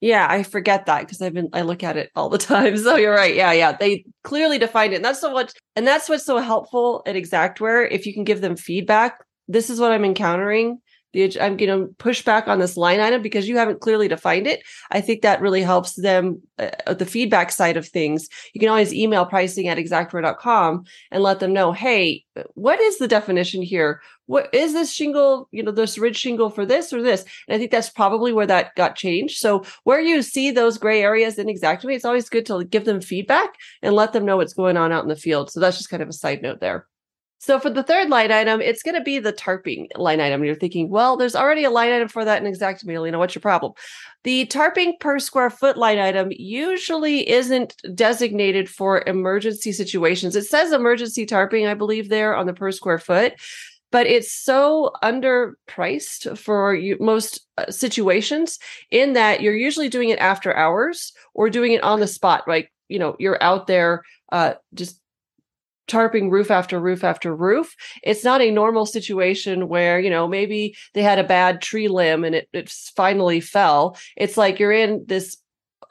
Yeah, 0.00 0.26
I 0.28 0.42
forget 0.44 0.86
that 0.86 1.00
because 1.00 1.20
I've 1.20 1.34
been 1.34 1.48
I 1.52 1.62
look 1.62 1.82
at 1.82 1.96
it 1.96 2.10
all 2.14 2.28
the 2.28 2.38
time. 2.52 2.76
So 2.76 2.96
you're 2.96 3.14
right. 3.14 3.34
Yeah, 3.34 3.52
yeah. 3.52 3.72
They 3.72 4.04
clearly 4.24 4.58
defined 4.58 4.92
it. 4.92 4.96
And 4.96 5.04
that's 5.04 5.20
so 5.20 5.32
much 5.32 5.52
and 5.76 5.86
that's 5.86 6.08
what's 6.08 6.24
so 6.24 6.38
helpful 6.38 7.02
at 7.06 7.16
Xactware. 7.16 7.88
If 7.90 8.06
you 8.06 8.14
can 8.14 8.24
give 8.24 8.40
them 8.40 8.56
feedback, 8.56 9.18
this 9.48 9.70
is 9.70 9.80
what 9.80 9.92
I'm 9.92 10.04
encountering 10.04 10.80
the 11.12 11.40
I'm 11.40 11.56
going 11.56 11.80
to 11.80 11.94
push 11.94 12.22
back 12.22 12.48
on 12.48 12.58
this 12.58 12.76
line 12.76 13.00
item 13.00 13.22
because 13.22 13.48
you 13.48 13.56
haven't 13.56 13.80
clearly 13.80 14.08
defined 14.08 14.46
it. 14.46 14.62
I 14.90 15.00
think 15.00 15.22
that 15.22 15.40
really 15.40 15.62
helps 15.62 15.94
them 15.94 16.42
uh, 16.58 16.94
the 16.94 17.06
feedback 17.06 17.50
side 17.50 17.76
of 17.76 17.88
things. 17.88 18.28
You 18.52 18.60
can 18.60 18.68
always 18.68 18.92
email 18.92 19.24
pricing 19.24 19.68
at 19.68 19.78
xactware.com 19.78 20.84
and 21.10 21.22
let 21.22 21.40
them 21.40 21.52
know, 21.52 21.72
hey, 21.72 22.24
what 22.54 22.80
is 22.80 22.98
the 22.98 23.08
definition 23.08 23.62
here? 23.62 24.02
What 24.28 24.54
is 24.54 24.74
this 24.74 24.92
shingle, 24.92 25.48
you 25.52 25.62
know, 25.62 25.72
this 25.72 25.96
ridge 25.96 26.18
shingle 26.18 26.50
for 26.50 26.66
this 26.66 26.92
or 26.92 27.00
this? 27.00 27.24
And 27.48 27.54
I 27.54 27.58
think 27.58 27.70
that's 27.70 27.88
probably 27.88 28.30
where 28.30 28.46
that 28.46 28.74
got 28.76 28.94
changed. 28.94 29.38
So 29.38 29.64
where 29.84 30.00
you 30.00 30.20
see 30.20 30.50
those 30.50 30.76
gray 30.76 31.02
areas 31.02 31.38
in 31.38 31.46
Xactimate, 31.46 31.96
it's 31.96 32.04
always 32.04 32.28
good 32.28 32.44
to 32.46 32.62
give 32.64 32.84
them 32.84 33.00
feedback 33.00 33.54
and 33.80 33.94
let 33.94 34.12
them 34.12 34.26
know 34.26 34.36
what's 34.36 34.52
going 34.52 34.76
on 34.76 34.92
out 34.92 35.02
in 35.02 35.08
the 35.08 35.16
field. 35.16 35.50
So 35.50 35.60
that's 35.60 35.78
just 35.78 35.88
kind 35.88 36.02
of 36.02 36.10
a 36.10 36.12
side 36.12 36.42
note 36.42 36.60
there. 36.60 36.86
So 37.40 37.60
for 37.60 37.70
the 37.70 37.84
third 37.84 38.10
line 38.10 38.32
item, 38.32 38.60
it's 38.60 38.82
going 38.82 38.96
to 38.96 39.00
be 39.00 39.20
the 39.20 39.32
tarping 39.32 39.86
line 39.96 40.20
item. 40.20 40.44
You're 40.44 40.56
thinking, 40.56 40.90
well, 40.90 41.16
there's 41.16 41.36
already 41.36 41.64
a 41.64 41.70
line 41.70 41.92
item 41.92 42.08
for 42.08 42.24
that 42.24 42.44
in 42.44 42.52
Xactimate. 42.52 43.06
You 43.06 43.12
know, 43.12 43.20
what's 43.20 43.34
your 43.34 43.40
problem? 43.40 43.72
The 44.24 44.44
tarping 44.46 44.98
per 44.98 45.20
square 45.20 45.48
foot 45.48 45.78
line 45.78 46.00
item 46.00 46.28
usually 46.32 47.26
isn't 47.30 47.76
designated 47.94 48.68
for 48.68 49.04
emergency 49.06 49.72
situations. 49.72 50.34
It 50.36 50.46
says 50.46 50.72
emergency 50.72 51.24
tarping, 51.24 51.68
I 51.68 51.74
believe, 51.74 52.08
there 52.08 52.34
on 52.34 52.46
the 52.46 52.52
per 52.52 52.72
square 52.72 52.98
foot, 52.98 53.34
but 53.90 54.06
it's 54.06 54.32
so 54.32 54.92
underpriced 55.02 56.38
for 56.38 56.74
you, 56.74 56.96
most 57.00 57.40
uh, 57.56 57.70
situations 57.70 58.58
in 58.90 59.14
that 59.14 59.40
you're 59.40 59.56
usually 59.56 59.88
doing 59.88 60.10
it 60.10 60.18
after 60.18 60.54
hours 60.54 61.12
or 61.34 61.50
doing 61.50 61.72
it 61.72 61.82
on 61.82 62.00
the 62.00 62.06
spot. 62.06 62.46
Like, 62.46 62.72
you 62.88 62.98
know, 62.98 63.16
you're 63.18 63.42
out 63.42 63.66
there 63.66 64.02
uh, 64.32 64.54
just 64.74 65.00
tarping 65.88 66.30
roof 66.30 66.50
after 66.50 66.78
roof 66.78 67.02
after 67.02 67.34
roof. 67.34 67.74
It's 68.02 68.22
not 68.22 68.42
a 68.42 68.50
normal 68.50 68.86
situation 68.86 69.68
where, 69.68 69.98
you 69.98 70.10
know, 70.10 70.28
maybe 70.28 70.76
they 70.94 71.02
had 71.02 71.18
a 71.18 71.24
bad 71.24 71.62
tree 71.62 71.88
limb 71.88 72.24
and 72.24 72.34
it, 72.34 72.48
it 72.52 72.68
finally 72.94 73.40
fell. 73.40 73.96
It's 74.16 74.36
like 74.36 74.58
you're 74.58 74.72
in 74.72 75.04
this 75.06 75.36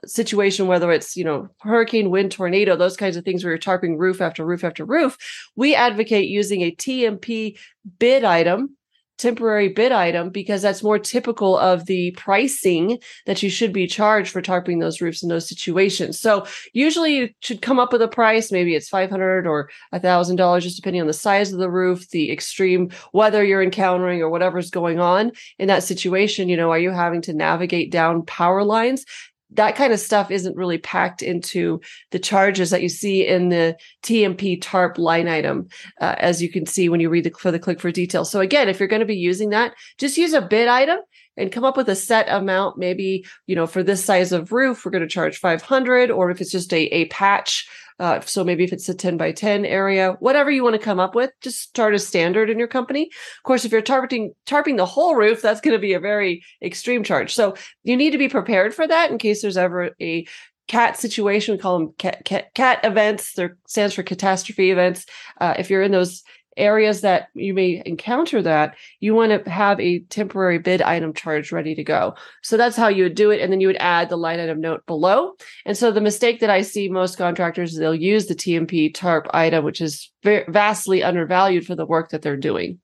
situation, 0.06 0.68
whether 0.68 0.92
it's, 0.92 1.16
you 1.16 1.24
know, 1.24 1.50
hurricane, 1.62 2.10
wind, 2.10 2.32
tornado, 2.32 2.76
those 2.76 2.98
kinds 2.98 3.18
of 3.18 3.26
things 3.26 3.44
where 3.44 3.52
you're 3.52 3.60
tarping 3.60 3.98
roof 3.98 4.22
after 4.22 4.46
roof 4.46 4.64
after 4.64 4.86
roof. 4.86 5.18
We 5.56 5.76
advocate 5.76 6.30
using 6.30 6.62
a 6.62 6.72
TMP 6.72 7.58
bid 8.00 8.24
item 8.24 8.78
temporary 9.18 9.70
bid 9.70 9.92
item 9.92 10.30
because 10.30 10.62
that's 10.62 10.84
more 10.84 11.00
typical 11.00 11.58
of 11.58 11.86
the 11.86 12.12
pricing 12.12 13.00
that 13.26 13.42
you 13.42 13.50
should 13.50 13.74
be 13.74 13.88
charged 13.88 14.32
for 14.32 14.42
tarping 14.42 14.80
those 14.80 15.02
roofs 15.02 15.24
in 15.24 15.30
those 15.30 15.48
situations. 15.48 16.20
So 16.20 16.46
usually 16.74 17.16
you 17.16 17.30
should 17.42 17.62
come 17.62 17.80
up 17.80 17.92
with 17.92 18.02
a 18.02 18.08
price. 18.08 18.52
Maybe 18.52 18.76
it's 18.76 18.90
500 18.90 19.48
or 19.48 19.70
a 19.92 20.00
thousand 20.00 20.36
dollars, 20.36 20.64
just 20.64 20.76
depending 20.76 21.02
on 21.02 21.08
the 21.08 21.14
size 21.14 21.52
of 21.52 21.60
the 21.60 21.70
roof, 21.70 22.10
the 22.10 22.32
extreme 22.32 22.92
weather 23.14 23.44
you're 23.44 23.64
encountering 23.64 24.22
or 24.22 24.30
whatever's 24.30 24.70
going 24.70 25.00
on 25.00 25.32
in 25.58 25.68
that 25.68 25.84
situation. 25.84 26.50
You 26.50 26.58
know, 26.58 26.72
are 26.72 26.80
you 26.80 26.92
having 26.92 27.22
to 27.24 27.34
navigate 27.34 27.92
down 27.92 28.26
power 28.26 28.64
lines? 28.64 29.06
That 29.52 29.76
kind 29.76 29.94
of 29.94 30.00
stuff 30.00 30.30
isn't 30.30 30.56
really 30.56 30.78
packed 30.78 31.22
into 31.22 31.80
the 32.12 32.20
charges 32.20 32.70
that 32.70 32.82
you 32.82 32.90
see 32.90 33.26
in 33.26 33.50
the 33.50 33.78
TMP 34.04 34.62
TARP 34.62 34.98
line 34.98 35.28
item, 35.28 35.68
uh, 36.02 36.16
as 36.18 36.42
you 36.42 36.50
can 36.50 36.66
see 36.66 36.90
when 36.90 37.00
you 37.00 37.10
read 37.10 37.24
the, 37.24 37.32
for 37.32 37.52
the 37.52 37.60
click 37.60 37.80
for 37.80 37.92
details. 37.92 38.30
So 38.30 38.42
again, 38.42 38.68
if 38.68 38.80
you're 38.80 38.90
going 38.90 39.00
to 39.00 39.06
be 39.06 39.16
using 39.16 39.50
that, 39.52 39.74
just 39.98 40.18
use 40.18 40.34
a 40.34 40.42
bid 40.42 40.68
item 40.68 41.00
and 41.38 41.52
come 41.52 41.64
up 41.64 41.78
with 41.78 41.90
a 41.90 41.96
set 41.96 42.28
amount. 42.30 42.78
Maybe, 42.78 43.26
you 43.46 43.56
know, 43.56 43.68
for 43.68 43.84
this 43.84 44.04
size 44.04 44.32
of 44.32 44.52
roof, 44.52 44.84
we're 44.84 44.92
going 44.92 45.02
to 45.04 45.08
charge 45.08 45.38
500, 45.38 46.12
or 46.12 46.32
if 46.32 46.42
it's 46.42 46.52
just 46.52 46.74
a, 46.74 46.86
a 46.88 47.06
patch, 47.06 47.68
uh, 48.00 48.20
so 48.22 48.44
maybe 48.44 48.64
if 48.64 48.72
it's 48.72 48.90
a 48.90 48.94
10 48.94 49.18
by 49.18 49.32
10 49.32 49.66
area, 49.66 50.16
whatever 50.20 50.52
you 50.52 50.64
want 50.64 50.76
to 50.76 50.82
come 50.82 51.00
up 51.00 51.16
with, 51.16 51.32
just 51.42 51.62
start 51.62 51.96
a 51.96 52.00
standard 52.00 52.50
in 52.50 52.60
your 52.60 52.68
company. 52.68 53.06
Of 53.06 53.44
course, 53.44 53.66
if 53.66 53.72
you're 53.72 53.82
targeting 53.82 54.34
tarping 54.46 54.78
the 54.78 54.86
whole 54.86 55.16
roof, 55.16 55.42
that's 55.42 55.62
going 55.62 55.76
to 55.76 55.82
be 55.82 55.94
a 55.94 56.00
very 56.00 56.44
extreme 56.62 57.04
charge. 57.04 57.34
So 57.34 57.56
you 57.84 57.98
need 57.98 58.12
to 58.12 58.18
be 58.18 58.30
prepared 58.30 58.76
for 58.76 58.88
that 58.88 59.10
in 59.10 59.18
case 59.18 59.42
there's 59.42 59.58
ever 59.58 59.92
a 60.00 60.28
cat 60.68 60.98
situation 60.98 61.56
we 61.56 61.58
call 61.58 61.80
them 61.80 61.94
cat, 61.98 62.26
cat, 62.26 62.54
cat 62.54 62.80
events 62.84 63.34
there 63.34 63.58
stands 63.68 63.96
for 63.96 64.04
catastrophe 64.04 64.70
events 64.70 65.06
uh, 65.40 65.54
if 65.58 65.70
you're 65.70 65.82
in 65.82 65.94
those 65.94 66.24
areas 66.58 67.02
that 67.02 67.30
you 67.34 67.54
may 67.54 67.82
encounter 67.86 68.42
that, 68.42 68.76
you 69.00 69.14
want 69.14 69.46
to 69.46 69.50
have 69.50 69.80
a 69.80 70.00
temporary 70.00 70.60
bid 70.60 70.82
item 70.82 71.14
charge 71.14 71.52
ready 71.52 71.76
to 71.76 71.84
go. 71.84 72.16
So 72.44 72.58
that's 72.58 72.76
how 72.76 72.88
you 72.88 73.04
would 73.04 73.16
do 73.16 73.32
it. 73.32 73.42
And 73.42 73.52
then 73.52 73.62
you 73.62 73.68
would 73.68 73.78
add 73.78 74.10
the 74.10 74.18
line 74.18 74.40
item 74.40 74.60
note 74.60 74.86
below. 74.86 75.34
And 75.66 75.78
so 75.78 75.92
the 75.92 76.02
mistake 76.02 76.40
that 76.40 76.50
I 76.50 76.62
see 76.62 76.90
most 76.90 77.18
contractors, 77.18 77.76
they'll 77.76 77.96
use 77.96 78.26
the 78.26 78.36
TMP 78.36 78.94
TARP 78.94 79.28
item, 79.34 79.64
which 79.64 79.82
is 79.82 80.12
vastly 80.24 81.04
undervalued 81.04 81.66
for 81.66 81.76
the 81.76 81.86
work 81.86 82.10
that 82.10 82.22
they're 82.22 82.38
doing. 82.38 82.80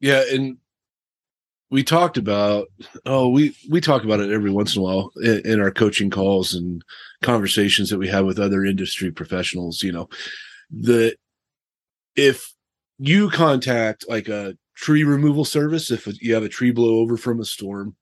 Yeah. 0.00 0.22
And 0.30 0.56
we 1.70 1.82
talked 1.82 2.18
about, 2.18 2.68
oh, 3.06 3.28
we, 3.28 3.56
we 3.70 3.80
talk 3.80 4.04
about 4.04 4.20
it 4.20 4.30
every 4.30 4.50
once 4.50 4.76
in 4.76 4.80
a 4.80 4.84
while 4.84 5.10
in, 5.22 5.40
in 5.44 5.60
our 5.60 5.70
coaching 5.70 6.10
calls 6.10 6.54
and 6.54 6.84
conversations 7.22 7.88
that 7.88 7.98
we 7.98 8.08
have 8.08 8.26
with 8.26 8.38
other 8.38 8.64
industry 8.64 9.10
professionals, 9.10 9.82
you 9.82 9.90
know, 9.90 10.08
the 10.70 11.16
if 12.16 12.52
you 12.98 13.30
contact 13.30 14.04
like 14.08 14.28
a 14.28 14.56
tree 14.76 15.04
removal 15.04 15.44
service, 15.44 15.90
if 15.90 16.06
you 16.20 16.34
have 16.34 16.42
a 16.42 16.48
tree 16.48 16.70
blow 16.70 17.00
over 17.00 17.16
from 17.16 17.40
a 17.40 17.44
storm, 17.44 17.96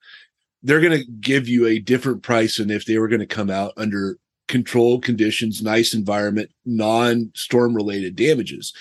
they're 0.62 0.81
going 0.81 0.99
to 0.99 1.11
give 1.21 1.49
you 1.49 1.67
a 1.67 1.79
different 1.79 2.23
price 2.23 2.59
than 2.59 2.71
if 2.71 2.85
they 2.85 2.99
were 2.99 3.09
going 3.09 3.21
to 3.21 3.26
come 3.26 3.50
out 3.50 3.73
under 3.76 4.19
controlled 4.49 5.05
conditions, 5.05 5.62
nice 5.62 5.95
environment, 5.95 6.50
non 6.67 7.31
storm 7.35 7.75
related 7.75 8.17
damages. 8.17 8.73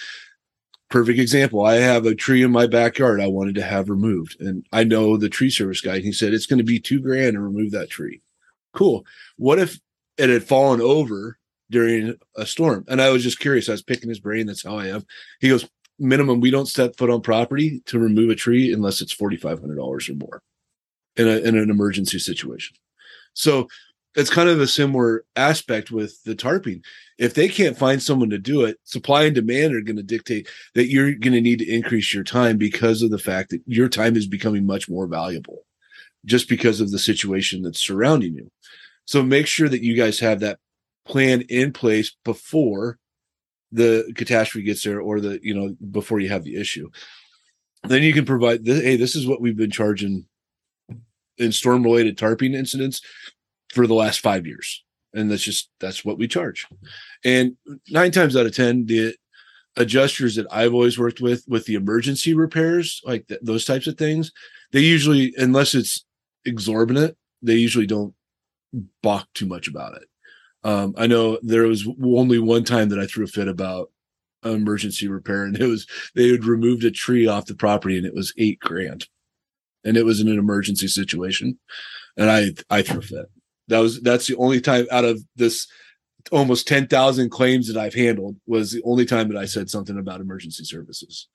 Perfect 0.90 1.20
example. 1.20 1.64
I 1.64 1.76
have 1.76 2.08
a 2.08 2.16
tree 2.16 2.42
in 2.42 2.52
my 2.52 2.66
backyard 2.66 3.22
I 3.22 3.28
wanted 3.28 3.56
to 3.56 3.64
have 3.64 3.90
removed, 3.90 4.42
and 4.42 4.66
I 4.72 4.84
know 4.84 5.16
the 5.16 5.30
tree 5.30 5.52
service 5.52 5.82
guy. 5.82 6.00
He 6.00 6.12
said 6.12 6.34
it's 6.34 6.48
going 6.48 6.58
to 6.58 6.64
be 6.64 6.80
two 6.80 7.00
grand 7.00 7.34
to 7.34 7.40
remove 7.40 7.72
that 7.72 7.92
tree. 7.92 8.22
Cool. 8.74 9.06
What 9.38 9.60
if 9.60 9.80
it 10.18 10.30
had 10.30 10.44
fallen 10.44 10.82
over 10.82 11.38
during 11.70 12.16
a 12.36 12.46
storm. 12.46 12.86
And 12.88 13.02
I 13.02 13.10
was 13.10 13.24
just 13.24 13.40
curious. 13.40 13.70
I 13.70 13.74
was 13.74 13.84
picking 13.84 14.10
his 14.10 14.20
brain. 14.20 14.48
That's 14.48 14.64
how 14.64 14.78
I 14.78 14.88
am. 14.88 15.06
He 15.40 15.50
goes, 15.50 15.68
minimum, 16.00 16.40
we 16.40 16.52
don't 16.52 16.68
step 16.68 16.96
foot 16.98 17.10
on 17.10 17.22
property 17.22 17.82
to 17.86 18.00
remove 18.00 18.30
a 18.30 18.36
tree 18.36 18.74
unless 18.74 19.02
it's 19.02 19.16
$4,500 19.16 20.10
or 20.10 20.14
more 20.16 20.42
in, 21.16 21.28
a, 21.28 21.38
in 21.38 21.58
an 21.58 21.70
emergency 21.70 22.20
situation. 22.20 22.76
So 23.34 23.68
it's 24.16 24.30
kind 24.30 24.50
of 24.50 24.60
a 24.60 24.68
similar 24.68 25.24
aspect 25.36 25.92
with 25.92 26.24
the 26.24 26.36
tarping. 26.36 26.84
If 27.18 27.34
they 27.34 27.48
can't 27.48 27.78
find 27.78 28.02
someone 28.02 28.30
to 28.32 28.40
do 28.40 28.64
it, 28.64 28.78
supply 28.84 29.24
and 29.24 29.36
demand 29.36 29.76
are 29.76 29.82
going 29.82 29.98
to 29.98 30.04
dictate 30.04 30.48
that 30.74 30.90
you're 30.90 31.12
going 31.12 31.34
to 31.34 31.42
need 31.42 31.60
to 31.60 31.72
increase 31.72 32.14
your 32.14 32.24
time 32.24 32.58
because 32.58 33.02
of 33.02 33.12
the 33.12 33.20
fact 33.20 33.52
that 33.52 33.62
your 33.66 33.90
time 33.90 34.16
is 34.16 34.28
becoming 34.28 34.66
much 34.66 34.90
more 34.90 35.06
valuable 35.06 35.60
just 36.26 36.50
because 36.50 36.82
of 36.82 36.92
the 36.92 37.00
situation 37.00 37.62
that's 37.62 37.80
surrounding 37.80 38.34
you. 38.34 38.50
So 39.06 39.24
make 39.24 39.48
sure 39.48 39.70
that 39.70 39.84
you 39.84 39.96
guys 39.96 40.20
have 40.20 40.40
that 40.42 40.60
plan 41.10 41.42
in 41.50 41.74
place 41.74 42.16
before 42.24 42.98
the 43.72 44.12
catastrophe 44.16 44.66
gets 44.66 44.84
there 44.84 45.02
or 45.02 45.20
the 45.20 45.40
you 45.44 45.54
know 45.54 45.76
before 45.92 46.20
you 46.20 46.30
have 46.30 46.44
the 46.44 46.56
issue. 46.56 46.90
Then 47.84 48.04
you 48.04 48.14
can 48.14 48.26
provide 48.26 48.64
this, 48.64 48.82
hey 48.82 48.96
this 48.96 49.16
is 49.16 49.28
what 49.28 49.42
we've 49.42 49.58
been 49.58 49.72
charging 49.72 50.26
in 51.38 51.52
storm 51.52 51.84
related 51.84 52.18
tarping 52.18 52.56
incidents 52.56 53.02
for 53.74 53.88
the 53.88 53.94
last 53.94 54.20
five 54.22 54.46
years. 54.48 54.84
And 55.14 55.30
that's 55.30 55.44
just 55.44 55.70
that's 55.80 56.06
what 56.06 56.18
we 56.18 56.28
charge. 56.28 56.68
And 57.26 57.58
nine 57.90 58.12
times 58.12 58.36
out 58.36 58.46
of 58.46 58.56
ten 58.56 58.86
the 58.86 59.16
adjusters 59.76 60.36
that 60.36 60.48
i've 60.52 60.74
always 60.74 60.98
worked 60.98 61.22
with 61.22 61.46
with 61.48 61.66
the 61.66 61.76
emergency 61.76 62.34
repairs 62.34 63.02
like 63.06 63.28
th- 63.28 63.40
those 63.44 63.66
types 63.66 63.86
of 63.86 63.98
things 63.98 64.32
they 64.72 64.80
usually 64.80 65.34
unless 65.38 65.76
it's 65.76 66.06
exorbitant 66.44 67.16
they 67.44 67.54
usually 67.54 67.86
don't 67.86 68.14
balk 69.04 69.28
too 69.36 69.46
much 69.46 69.68
about 69.68 69.96
it 69.96 70.09
um, 70.64 70.94
I 70.98 71.08
know 71.08 71.40
there 71.42 71.68
was 71.68 71.88
only 72.04 72.40
one 72.40 72.64
time 72.64 72.90
that 72.90 73.00
I 73.00 73.06
threw 73.06 73.24
a 73.24 73.28
fit 73.28 73.48
about 73.48 73.92
emergency 74.44 75.08
repair, 75.08 75.44
and 75.44 75.58
it 75.58 75.68
was 75.68 75.88
they 76.16 76.30
had 76.30 76.46
removed 76.46 76.84
a 76.84 76.92
tree 76.92 77.28
off 77.28 77.46
the 77.46 77.56
property, 77.56 77.98
and 77.98 78.06
it 78.06 78.14
was 78.14 78.34
eight 78.38 78.60
grand, 78.60 79.08
and 79.84 79.98
it 79.98 80.06
was 80.06 80.20
in 80.20 80.28
an 80.28 80.40
emergency 80.40 80.88
situation, 80.88 81.58
and 82.18 82.30
I 82.30 82.52
I 82.70 82.82
threw 82.82 83.00
a 83.00 83.04
fit. 83.04 83.26
That 83.68 83.80
was 83.80 84.02
that's 84.02 84.28
the 84.28 84.36
only 84.36 84.62
time 84.62 84.88
out 84.92 85.06
of 85.06 85.22
this 85.36 85.68
almost 86.32 86.68
ten 86.68 86.88
thousand 86.88 87.30
claims 87.30 87.68
that 87.68 87.78
I've 87.78 87.94
handled 87.94 88.36
was 88.46 88.72
the 88.72 88.84
only 88.84 89.06
time 89.06 89.30
that 89.30 89.38
I 89.38 89.46
said 89.46 89.70
something 89.70 89.98
about 89.98 90.22
emergency 90.22 90.66
services. 90.66 91.28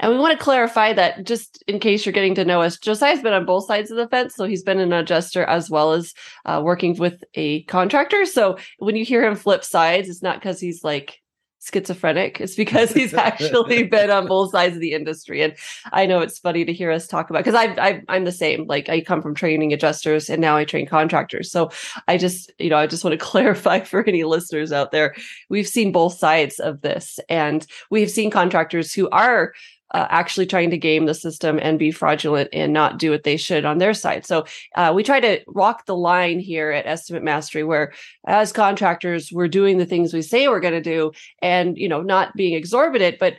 And 0.00 0.10
we 0.10 0.18
want 0.18 0.36
to 0.36 0.42
clarify 0.42 0.92
that 0.94 1.24
just 1.24 1.62
in 1.68 1.78
case 1.78 2.04
you're 2.04 2.12
getting 2.12 2.34
to 2.36 2.44
know 2.44 2.62
us, 2.62 2.78
Josiah's 2.78 3.22
been 3.22 3.34
on 3.34 3.44
both 3.44 3.66
sides 3.66 3.90
of 3.90 3.98
the 3.98 4.08
fence. 4.08 4.34
So 4.34 4.46
he's 4.46 4.62
been 4.62 4.80
an 4.80 4.92
adjuster 4.92 5.44
as 5.44 5.70
well 5.70 5.92
as 5.92 6.14
uh, 6.46 6.60
working 6.64 6.96
with 6.96 7.22
a 7.34 7.62
contractor. 7.64 8.24
So 8.24 8.56
when 8.78 8.96
you 8.96 9.04
hear 9.04 9.24
him 9.24 9.36
flip 9.36 9.62
sides, 9.62 10.08
it's 10.08 10.22
not 10.22 10.40
because 10.40 10.58
he's 10.58 10.82
like 10.82 11.20
schizophrenic. 11.62 12.40
It's 12.40 12.54
because 12.54 12.92
he's 12.92 13.12
actually 13.14 13.84
been 13.84 14.10
on 14.10 14.26
both 14.26 14.52
sides 14.52 14.74
of 14.74 14.80
the 14.80 14.92
industry. 14.92 15.42
And 15.42 15.54
I 15.92 16.06
know 16.06 16.20
it's 16.20 16.38
funny 16.38 16.64
to 16.64 16.72
hear 16.72 16.90
us 16.90 17.06
talk 17.06 17.30
about 17.30 17.44
because 17.44 17.54
I, 17.54 18.02
I 18.08 18.16
am 18.16 18.24
the 18.24 18.32
same. 18.32 18.66
Like 18.66 18.88
I 18.88 19.02
come 19.02 19.20
from 19.22 19.34
training 19.34 19.72
adjusters 19.72 20.30
and 20.30 20.40
now 20.40 20.56
I 20.56 20.64
train 20.64 20.86
contractors. 20.86 21.50
So 21.50 21.70
I 22.08 22.16
just 22.16 22.50
you 22.58 22.70
know 22.70 22.78
I 22.78 22.86
just 22.86 23.04
want 23.04 23.18
to 23.18 23.24
clarify 23.24 23.80
for 23.80 24.02
any 24.06 24.24
listeners 24.24 24.72
out 24.72 24.92
there. 24.92 25.14
We've 25.48 25.68
seen 25.68 25.92
both 25.92 26.14
sides 26.14 26.58
of 26.58 26.80
this, 26.80 27.20
and 27.28 27.66
we've 27.90 28.10
seen 28.10 28.30
contractors 28.30 28.94
who 28.94 29.08
are 29.10 29.52
uh, 29.92 30.06
actually 30.10 30.46
trying 30.46 30.70
to 30.70 30.78
game 30.78 31.06
the 31.06 31.14
system 31.14 31.58
and 31.60 31.78
be 31.78 31.90
fraudulent 31.90 32.48
and 32.52 32.72
not 32.72 32.98
do 32.98 33.10
what 33.10 33.24
they 33.24 33.36
should 33.36 33.64
on 33.64 33.78
their 33.78 33.94
side. 33.94 34.24
So 34.26 34.44
uh, 34.76 34.92
we 34.94 35.02
try 35.02 35.20
to 35.20 35.40
walk 35.48 35.86
the 35.86 35.96
line 35.96 36.38
here 36.38 36.70
at 36.70 36.86
Estimate 36.86 37.22
Mastery, 37.22 37.64
where 37.64 37.92
as 38.26 38.52
contractors, 38.52 39.32
we're 39.32 39.48
doing 39.48 39.78
the 39.78 39.86
things 39.86 40.12
we 40.12 40.22
say 40.22 40.48
we're 40.48 40.60
going 40.60 40.74
to 40.74 40.80
do, 40.80 41.12
and 41.42 41.76
you 41.76 41.88
know, 41.88 42.02
not 42.02 42.34
being 42.34 42.54
exorbitant, 42.54 43.18
but 43.18 43.38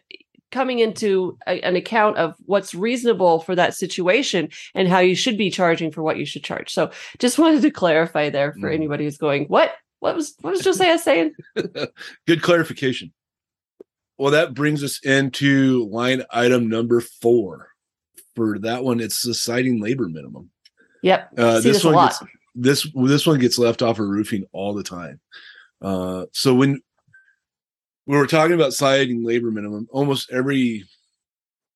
coming 0.51 0.79
into 0.79 1.37
a, 1.47 1.61
an 1.61 1.75
account 1.75 2.17
of 2.17 2.35
what's 2.45 2.75
reasonable 2.75 3.39
for 3.39 3.55
that 3.55 3.73
situation 3.73 4.49
and 4.75 4.87
how 4.87 4.99
you 4.99 5.15
should 5.15 5.37
be 5.37 5.49
charging 5.49 5.91
for 5.91 6.03
what 6.03 6.17
you 6.17 6.25
should 6.25 6.43
charge. 6.43 6.71
So 6.71 6.91
just 7.19 7.39
wanted 7.39 7.61
to 7.61 7.71
clarify 7.71 8.29
there 8.29 8.53
for 8.53 8.69
mm. 8.69 8.73
anybody 8.73 9.05
who's 9.05 9.17
going, 9.17 9.45
what? 9.45 9.73
What 9.99 10.15
was 10.15 10.33
what 10.41 10.49
was 10.49 10.61
Josiah 10.61 10.97
saying? 10.97 11.33
Good 12.25 12.41
clarification. 12.41 13.13
Well, 14.21 14.33
that 14.33 14.53
brings 14.53 14.83
us 14.83 14.99
into 15.03 15.89
line 15.89 16.21
item 16.29 16.69
number 16.69 17.01
four. 17.01 17.69
For 18.35 18.59
that 18.59 18.83
one, 18.83 18.99
it's 18.99 19.23
the 19.23 19.33
siding 19.33 19.81
labor 19.81 20.07
minimum. 20.07 20.51
Yep. 21.01 21.29
Uh, 21.35 21.53
this 21.55 21.63
this 21.63 21.83
a 21.83 21.87
one 21.87 21.95
lot. 21.95 22.09
gets 22.11 22.23
this 22.53 22.87
this 22.93 23.25
one 23.25 23.39
gets 23.39 23.57
left 23.57 23.81
off 23.81 23.97
of 23.97 24.07
roofing 24.07 24.45
all 24.51 24.75
the 24.75 24.83
time. 24.83 25.19
Uh, 25.81 26.27
so 26.33 26.53
when 26.53 26.79
we 28.05 28.15
were 28.15 28.27
talking 28.27 28.53
about 28.53 28.73
siding 28.73 29.23
labor 29.23 29.49
minimum, 29.49 29.87
almost 29.91 30.31
every 30.31 30.85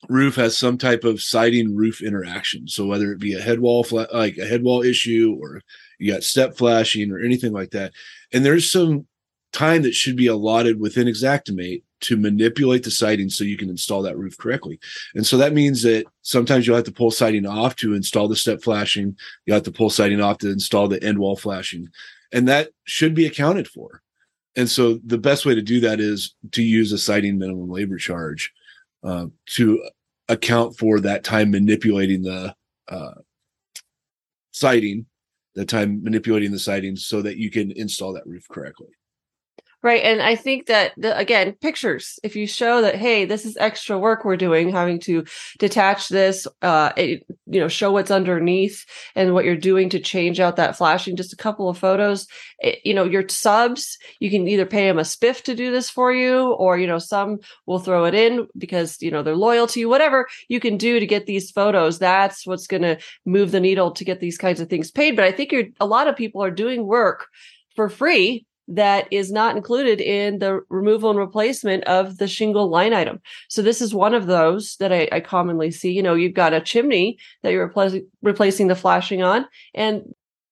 roof 0.08 0.36
has 0.36 0.56
some 0.56 0.78
type 0.78 1.04
of 1.04 1.24
siding 1.24 1.76
roof 1.76 2.04
interaction. 2.04 2.68
So 2.68 2.86
whether 2.86 3.12
it 3.12 3.20
be 3.20 3.34
a 3.34 3.42
head 3.42 3.60
wall 3.60 3.84
fla- 3.84 4.08
like 4.14 4.38
a 4.38 4.46
head 4.46 4.62
wall 4.62 4.84
issue 4.84 5.36
or 5.42 5.64
you 5.98 6.14
got 6.14 6.22
step 6.22 6.56
flashing 6.56 7.12
or 7.12 7.20
anything 7.20 7.54
like 7.54 7.72
that, 7.72 7.92
and 8.32 8.46
there's 8.46 8.72
some 8.72 9.08
time 9.52 9.82
that 9.82 9.96
should 9.96 10.16
be 10.16 10.28
allotted 10.28 10.80
within 10.80 11.08
Xactimate 11.08 11.82
to 12.06 12.18
manipulate 12.18 12.84
the 12.84 12.92
siding 12.92 13.30
so 13.30 13.44
you 13.44 13.58
can 13.58 13.70
install 13.70 14.02
that 14.04 14.18
roof 14.18 14.38
correctly. 14.38 14.80
And 15.14 15.26
so 15.26 15.38
that 15.38 15.54
means 15.54 15.84
that 15.84 16.06
sometimes 16.22 16.66
you'll 16.66 16.76
have 16.76 16.86
to 16.86 16.92
pull 16.92 17.12
siding 17.12 17.46
off 17.46 17.76
to 17.78 17.94
install 17.94 18.28
the 18.28 18.36
step 18.36 18.62
flashing. 18.62 19.18
You 19.46 19.54
have 19.54 19.64
to 19.64 19.72
pull 19.72 19.90
siding 19.90 20.22
off 20.22 20.40
to 20.40 20.52
install 20.52 20.88
the 20.88 21.04
end 21.04 21.20
wall 21.20 21.36
flashing. 21.36 21.90
And 22.32 22.48
that 22.48 22.70
should 22.86 23.14
be 23.14 23.26
accounted 23.26 23.68
for. 23.68 24.02
And 24.56 24.70
so 24.70 25.00
the 25.06 25.18
best 25.18 25.46
way 25.46 25.56
to 25.56 25.62
do 25.62 25.82
that 25.82 26.00
is 26.00 26.36
to 26.52 26.64
use 26.64 26.92
a 26.92 26.98
siding 26.98 27.38
minimum 27.38 27.70
labor 27.70 27.98
charge 27.98 28.54
uh, 29.04 29.28
to 29.48 29.84
account 30.30 30.78
for 30.78 31.00
that 31.02 31.24
time 31.24 31.52
manipulating 31.52 32.24
the 32.24 32.56
uh, 32.88 33.14
siding, 34.52 35.06
the 35.56 35.66
time 35.66 36.04
manipulating 36.04 36.52
the 36.52 36.60
siding 36.60 36.96
so 36.96 37.22
that 37.22 37.38
you 37.38 37.52
can 37.52 37.72
install 37.72 38.14
that 38.14 38.26
roof 38.26 38.48
correctly. 38.50 38.90
Right. 39.86 40.02
And 40.02 40.20
I 40.20 40.36
think 40.36 40.66
that, 40.66 40.94
the, 40.98 41.16
again, 41.16 41.54
pictures, 41.62 42.18
if 42.24 42.36
you 42.36 42.48
show 42.48 42.82
that, 42.82 42.96
hey, 42.96 43.26
this 43.26 43.46
is 43.46 43.56
extra 43.58 44.00
work 44.00 44.26
we're 44.26 44.36
doing, 44.36 44.72
having 44.72 45.00
to 45.02 45.24
detach 45.60 46.10
this, 46.10 46.48
uh, 46.64 46.92
it, 46.98 47.24
you 47.46 47.60
know, 47.60 47.68
show 47.68 47.92
what's 47.92 48.10
underneath 48.10 48.84
and 49.16 49.36
what 49.36 49.46
you're 49.46 49.56
doing 49.56 49.90
to 49.92 50.00
change 50.00 50.40
out 50.40 50.56
that 50.56 50.76
flashing, 50.76 51.16
just 51.16 51.34
a 51.34 51.36
couple 51.36 51.70
of 51.70 51.78
photos. 51.78 52.26
It, 52.58 52.80
you 52.84 52.96
know, 52.96 53.04
your 53.04 53.30
subs, 53.30 54.00
you 54.20 54.32
can 54.32 54.48
either 54.48 54.66
pay 54.66 54.88
them 54.88 54.98
a 54.98 55.04
spiff 55.04 55.44
to 55.44 55.56
do 55.56 55.72
this 55.72 55.88
for 55.88 56.12
you, 56.12 56.54
or, 56.54 56.80
you 56.80 56.88
know, 56.88 56.98
some 56.98 57.38
will 57.68 57.78
throw 57.78 58.06
it 58.06 58.16
in 58.16 58.48
because, 58.58 59.00
you 59.04 59.12
know, 59.12 59.22
they're 59.22 59.36
loyal 59.36 59.68
to 59.68 59.80
you, 59.80 59.88
whatever 59.88 60.26
you 60.50 60.60
can 60.60 60.78
do 60.78 61.00
to 61.00 61.06
get 61.06 61.28
these 61.28 61.52
photos. 61.52 62.00
That's 62.00 62.48
what's 62.48 62.66
going 62.66 62.82
to 62.82 62.98
move 63.28 63.52
the 63.52 63.60
needle 63.60 63.92
to 63.92 64.04
get 64.04 64.20
these 64.20 64.40
kinds 64.40 64.60
of 64.60 64.68
things 64.68 64.90
paid. 64.90 65.16
But 65.16 65.26
I 65.26 65.32
think 65.32 65.52
you're, 65.52 65.66
a 65.80 65.86
lot 65.86 66.08
of 66.08 66.16
people 66.16 66.44
are 66.44 66.50
doing 66.50 66.88
work 66.88 67.28
for 67.76 67.88
free 67.88 68.48
that 68.68 69.08
is 69.12 69.32
not 69.32 69.56
included 69.56 70.02
in 70.02 70.40
the 70.40 70.62
removal 70.70 71.10
and 71.10 71.20
replacement 71.20 71.84
of 71.84 72.18
the 72.18 72.28
shingle 72.28 72.70
line 72.70 72.94
item. 72.94 73.20
So 73.48 73.62
this 73.62 73.82
is 73.82 73.94
one 73.94 74.14
of 74.14 74.26
those 74.26 74.76
that 74.78 74.92
I, 74.92 75.08
I 75.12 75.20
commonly 75.20 75.72
see. 75.72 75.92
You 75.92 76.04
know, 76.04 76.16
you've 76.16 76.34
got 76.34 76.54
a 76.54 76.62
chimney 76.62 77.18
that 77.44 77.52
you're 77.52 77.72
replacing 78.22 78.68
the 78.68 78.76
flashing 78.76 79.22
on, 79.22 79.46
and 79.74 80.04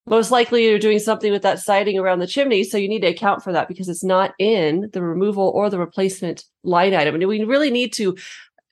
most 0.05 0.31
likely 0.31 0.65
you're 0.67 0.79
doing 0.79 0.99
something 0.99 1.31
with 1.31 1.43
that 1.43 1.59
siding 1.59 1.97
around 1.97 2.19
the 2.19 2.27
chimney. 2.27 2.63
So 2.63 2.77
you 2.77 2.89
need 2.89 3.01
to 3.01 3.07
account 3.07 3.43
for 3.43 3.53
that 3.53 3.67
because 3.67 3.87
it's 3.87 4.03
not 4.03 4.33
in 4.37 4.89
the 4.91 5.01
removal 5.01 5.51
or 5.55 5.69
the 5.69 5.79
replacement 5.79 6.43
line 6.63 6.93
item. 6.93 7.15
And 7.15 7.27
we 7.27 7.43
really 7.43 7.71
need 7.71 7.93
to 7.93 8.15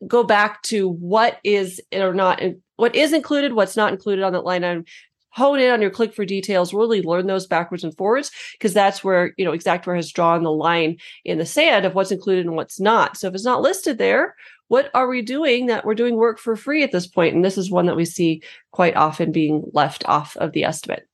go 0.08 0.24
back 0.24 0.62
to 0.64 0.90
what 0.90 1.38
is 1.44 1.80
or 1.94 2.14
not 2.14 2.42
what 2.76 2.96
is 2.96 3.14
included, 3.14 3.54
what's 3.54 3.78
not 3.78 3.94
included 3.94 4.24
on 4.24 4.34
that 4.34 4.44
line 4.44 4.64
item 4.64 4.86
hone 5.32 5.60
in 5.60 5.72
on 5.72 5.82
your 5.82 5.90
click 5.90 6.14
for 6.14 6.26
details, 6.26 6.74
really 6.74 7.02
learn 7.02 7.28
those 7.28 7.48
backwards 7.48 7.84
and 7.84 7.96
forwards, 7.96 8.32
because 8.54 8.74
that's 8.74 9.04
where, 9.04 9.34
you 9.38 9.46
know, 9.46 9.52
Xactware 9.52 9.96
has 9.96 10.12
drawn 10.12 10.44
the 10.44 10.52
line 10.52 10.98
in 11.26 11.38
the 11.38 11.46
sand 11.46 11.86
of 11.86 11.96
what's 11.96 12.12
included 12.12 12.46
and 12.46 12.56
what's 12.56 12.80
not. 12.80 13.18
So 13.18 13.28
if 13.28 13.34
it's 13.34 13.46
not 13.46 13.62
listed 13.62 13.98
there, 13.98 14.36
what 14.68 14.90
are 14.94 15.08
we 15.08 15.22
doing 15.22 15.66
that 15.66 15.86
we're 15.86 15.96
doing 15.96 16.16
work 16.16 16.40
for 16.40 16.56
free 16.56 16.84
at 16.84 16.92
this 16.92 17.08
point? 17.08 17.36
And 17.36 17.44
this 17.44 17.58
is 17.58 17.72
one 17.72 17.88
that 17.88 17.96
we 17.96 18.06
see 18.06 18.42
quite 18.72 18.96
often 18.96 19.32
being 19.32 19.64
left 19.74 20.06
off 20.08 20.38
of 20.38 20.54
the 20.54 20.64
estimate. 20.64 21.08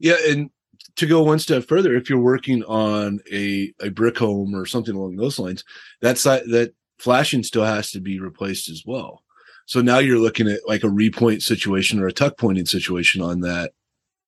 Yeah, 0.00 0.16
and 0.28 0.50
to 0.96 1.06
go 1.06 1.22
one 1.22 1.38
step 1.38 1.64
further, 1.64 1.94
if 1.94 2.08
you're 2.08 2.20
working 2.20 2.64
on 2.64 3.20
a, 3.32 3.72
a 3.80 3.90
brick 3.90 4.18
home 4.18 4.54
or 4.54 4.66
something 4.66 4.94
along 4.94 5.16
those 5.16 5.38
lines, 5.38 5.64
that 6.00 6.16
that 6.16 6.72
flashing 6.98 7.44
still 7.44 7.64
has 7.64 7.92
to 7.92 8.00
be 8.00 8.18
replaced 8.18 8.68
as 8.68 8.82
well. 8.84 9.22
So 9.68 9.82
now 9.82 9.98
you're 9.98 10.18
looking 10.18 10.48
at 10.48 10.66
like 10.66 10.82
a 10.82 10.88
repoint 10.88 11.42
situation 11.42 12.00
or 12.00 12.06
a 12.06 12.12
tuck 12.12 12.38
pointing 12.38 12.64
situation 12.64 13.20
on 13.20 13.42
that 13.42 13.72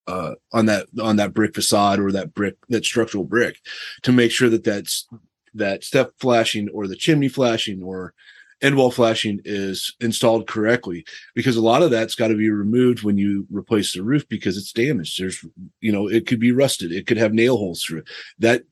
uh, 0.06 0.34
on 0.52 0.66
that 0.66 0.86
on 1.00 1.16
that 1.16 1.32
brick 1.32 1.54
facade 1.54 1.98
or 1.98 2.12
that 2.12 2.34
brick 2.34 2.56
that 2.68 2.84
structural 2.84 3.24
brick 3.24 3.56
to 4.02 4.12
make 4.12 4.32
sure 4.32 4.50
that 4.50 4.64
that's 4.64 5.08
that 5.54 5.82
step 5.82 6.12
flashing 6.20 6.68
or 6.74 6.86
the 6.86 6.94
chimney 6.94 7.28
flashing 7.28 7.82
or 7.82 8.12
end 8.60 8.76
wall 8.76 8.90
flashing 8.90 9.40
is 9.46 9.96
installed 10.00 10.46
correctly. 10.46 11.06
Because 11.34 11.56
a 11.56 11.62
lot 11.62 11.82
of 11.82 11.90
that's 11.90 12.14
got 12.14 12.28
to 12.28 12.36
be 12.36 12.50
removed 12.50 13.02
when 13.02 13.16
you 13.16 13.46
replace 13.50 13.94
the 13.94 14.02
roof 14.02 14.28
because 14.28 14.58
it's 14.58 14.72
damaged. 14.72 15.18
There's 15.18 15.42
you 15.80 15.90
know 15.90 16.06
it 16.06 16.26
could 16.26 16.40
be 16.40 16.52
rusted. 16.52 16.92
It 16.92 17.06
could 17.06 17.16
have 17.16 17.32
nail 17.32 17.56
holes 17.56 17.82
through 17.82 18.00
it. 18.00 18.10
That 18.40 18.64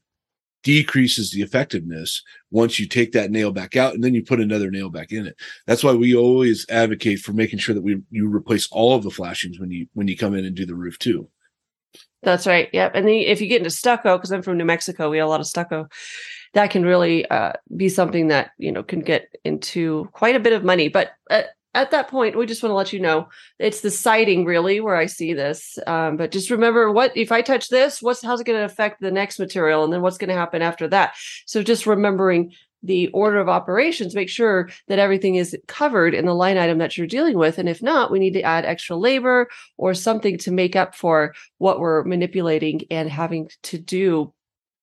decreases 0.62 1.30
the 1.30 1.42
effectiveness 1.42 2.22
once 2.50 2.78
you 2.78 2.86
take 2.86 3.12
that 3.12 3.30
nail 3.30 3.52
back 3.52 3.76
out 3.76 3.94
and 3.94 4.02
then 4.02 4.14
you 4.14 4.22
put 4.22 4.40
another 4.40 4.70
nail 4.70 4.90
back 4.90 5.12
in 5.12 5.26
it. 5.26 5.36
That's 5.66 5.84
why 5.84 5.92
we 5.92 6.14
always 6.14 6.66
advocate 6.68 7.20
for 7.20 7.32
making 7.32 7.60
sure 7.60 7.74
that 7.74 7.82
we 7.82 8.02
you 8.10 8.28
replace 8.28 8.68
all 8.70 8.94
of 8.94 9.02
the 9.02 9.10
flashings 9.10 9.58
when 9.58 9.70
you 9.70 9.86
when 9.94 10.08
you 10.08 10.16
come 10.16 10.34
in 10.34 10.44
and 10.44 10.56
do 10.56 10.66
the 10.66 10.74
roof 10.74 10.98
too. 10.98 11.28
That's 12.22 12.46
right. 12.46 12.68
Yep. 12.72 12.92
And 12.94 13.06
then 13.06 13.14
if 13.14 13.40
you 13.40 13.46
get 13.46 13.58
into 13.58 13.70
stucco, 13.70 14.16
because 14.16 14.32
I'm 14.32 14.42
from 14.42 14.58
New 14.58 14.64
Mexico, 14.64 15.08
we 15.08 15.18
have 15.18 15.26
a 15.26 15.30
lot 15.30 15.40
of 15.40 15.46
stucco. 15.46 15.88
That 16.54 16.70
can 16.70 16.84
really 16.84 17.24
uh, 17.26 17.52
be 17.76 17.88
something 17.88 18.28
that 18.28 18.50
you 18.58 18.72
know 18.72 18.82
can 18.82 19.00
get 19.00 19.28
into 19.44 20.08
quite 20.12 20.34
a 20.34 20.40
bit 20.40 20.52
of 20.52 20.64
money. 20.64 20.88
But 20.88 21.12
uh, 21.30 21.42
at 21.74 21.90
that 21.90 22.08
point, 22.08 22.36
we 22.36 22.46
just 22.46 22.62
want 22.62 22.70
to 22.70 22.76
let 22.76 22.92
you 22.92 23.00
know 23.00 23.28
it's 23.58 23.82
the 23.82 23.90
siding 23.90 24.44
really 24.44 24.80
where 24.80 24.96
I 24.96 25.06
see 25.06 25.34
this. 25.34 25.78
Um, 25.86 26.16
but 26.16 26.32
just 26.32 26.50
remember 26.50 26.90
what 26.90 27.16
if 27.16 27.30
I 27.30 27.42
touch 27.42 27.68
this, 27.68 28.00
what's 28.00 28.22
how's 28.22 28.40
it 28.40 28.44
going 28.44 28.58
to 28.58 28.64
affect 28.64 29.00
the 29.00 29.10
next 29.10 29.38
material, 29.38 29.84
and 29.84 29.92
then 29.92 30.02
what's 30.02 30.18
going 30.18 30.30
to 30.30 30.34
happen 30.34 30.62
after 30.62 30.88
that. 30.88 31.14
So 31.46 31.62
just 31.62 31.86
remembering 31.86 32.52
the 32.82 33.08
order 33.08 33.38
of 33.38 33.48
operations, 33.48 34.14
make 34.14 34.28
sure 34.28 34.70
that 34.86 34.98
everything 34.98 35.34
is 35.34 35.56
covered 35.66 36.14
in 36.14 36.26
the 36.26 36.34
line 36.34 36.56
item 36.56 36.78
that 36.78 36.96
you're 36.96 37.06
dealing 37.06 37.36
with. 37.36 37.58
And 37.58 37.68
if 37.68 37.82
not, 37.82 38.10
we 38.10 38.20
need 38.20 38.34
to 38.34 38.42
add 38.42 38.64
extra 38.64 38.96
labor 38.96 39.48
or 39.76 39.94
something 39.94 40.38
to 40.38 40.52
make 40.52 40.76
up 40.76 40.94
for 40.94 41.34
what 41.58 41.80
we're 41.80 42.04
manipulating 42.04 42.82
and 42.90 43.10
having 43.10 43.50
to 43.64 43.78
do 43.78 44.32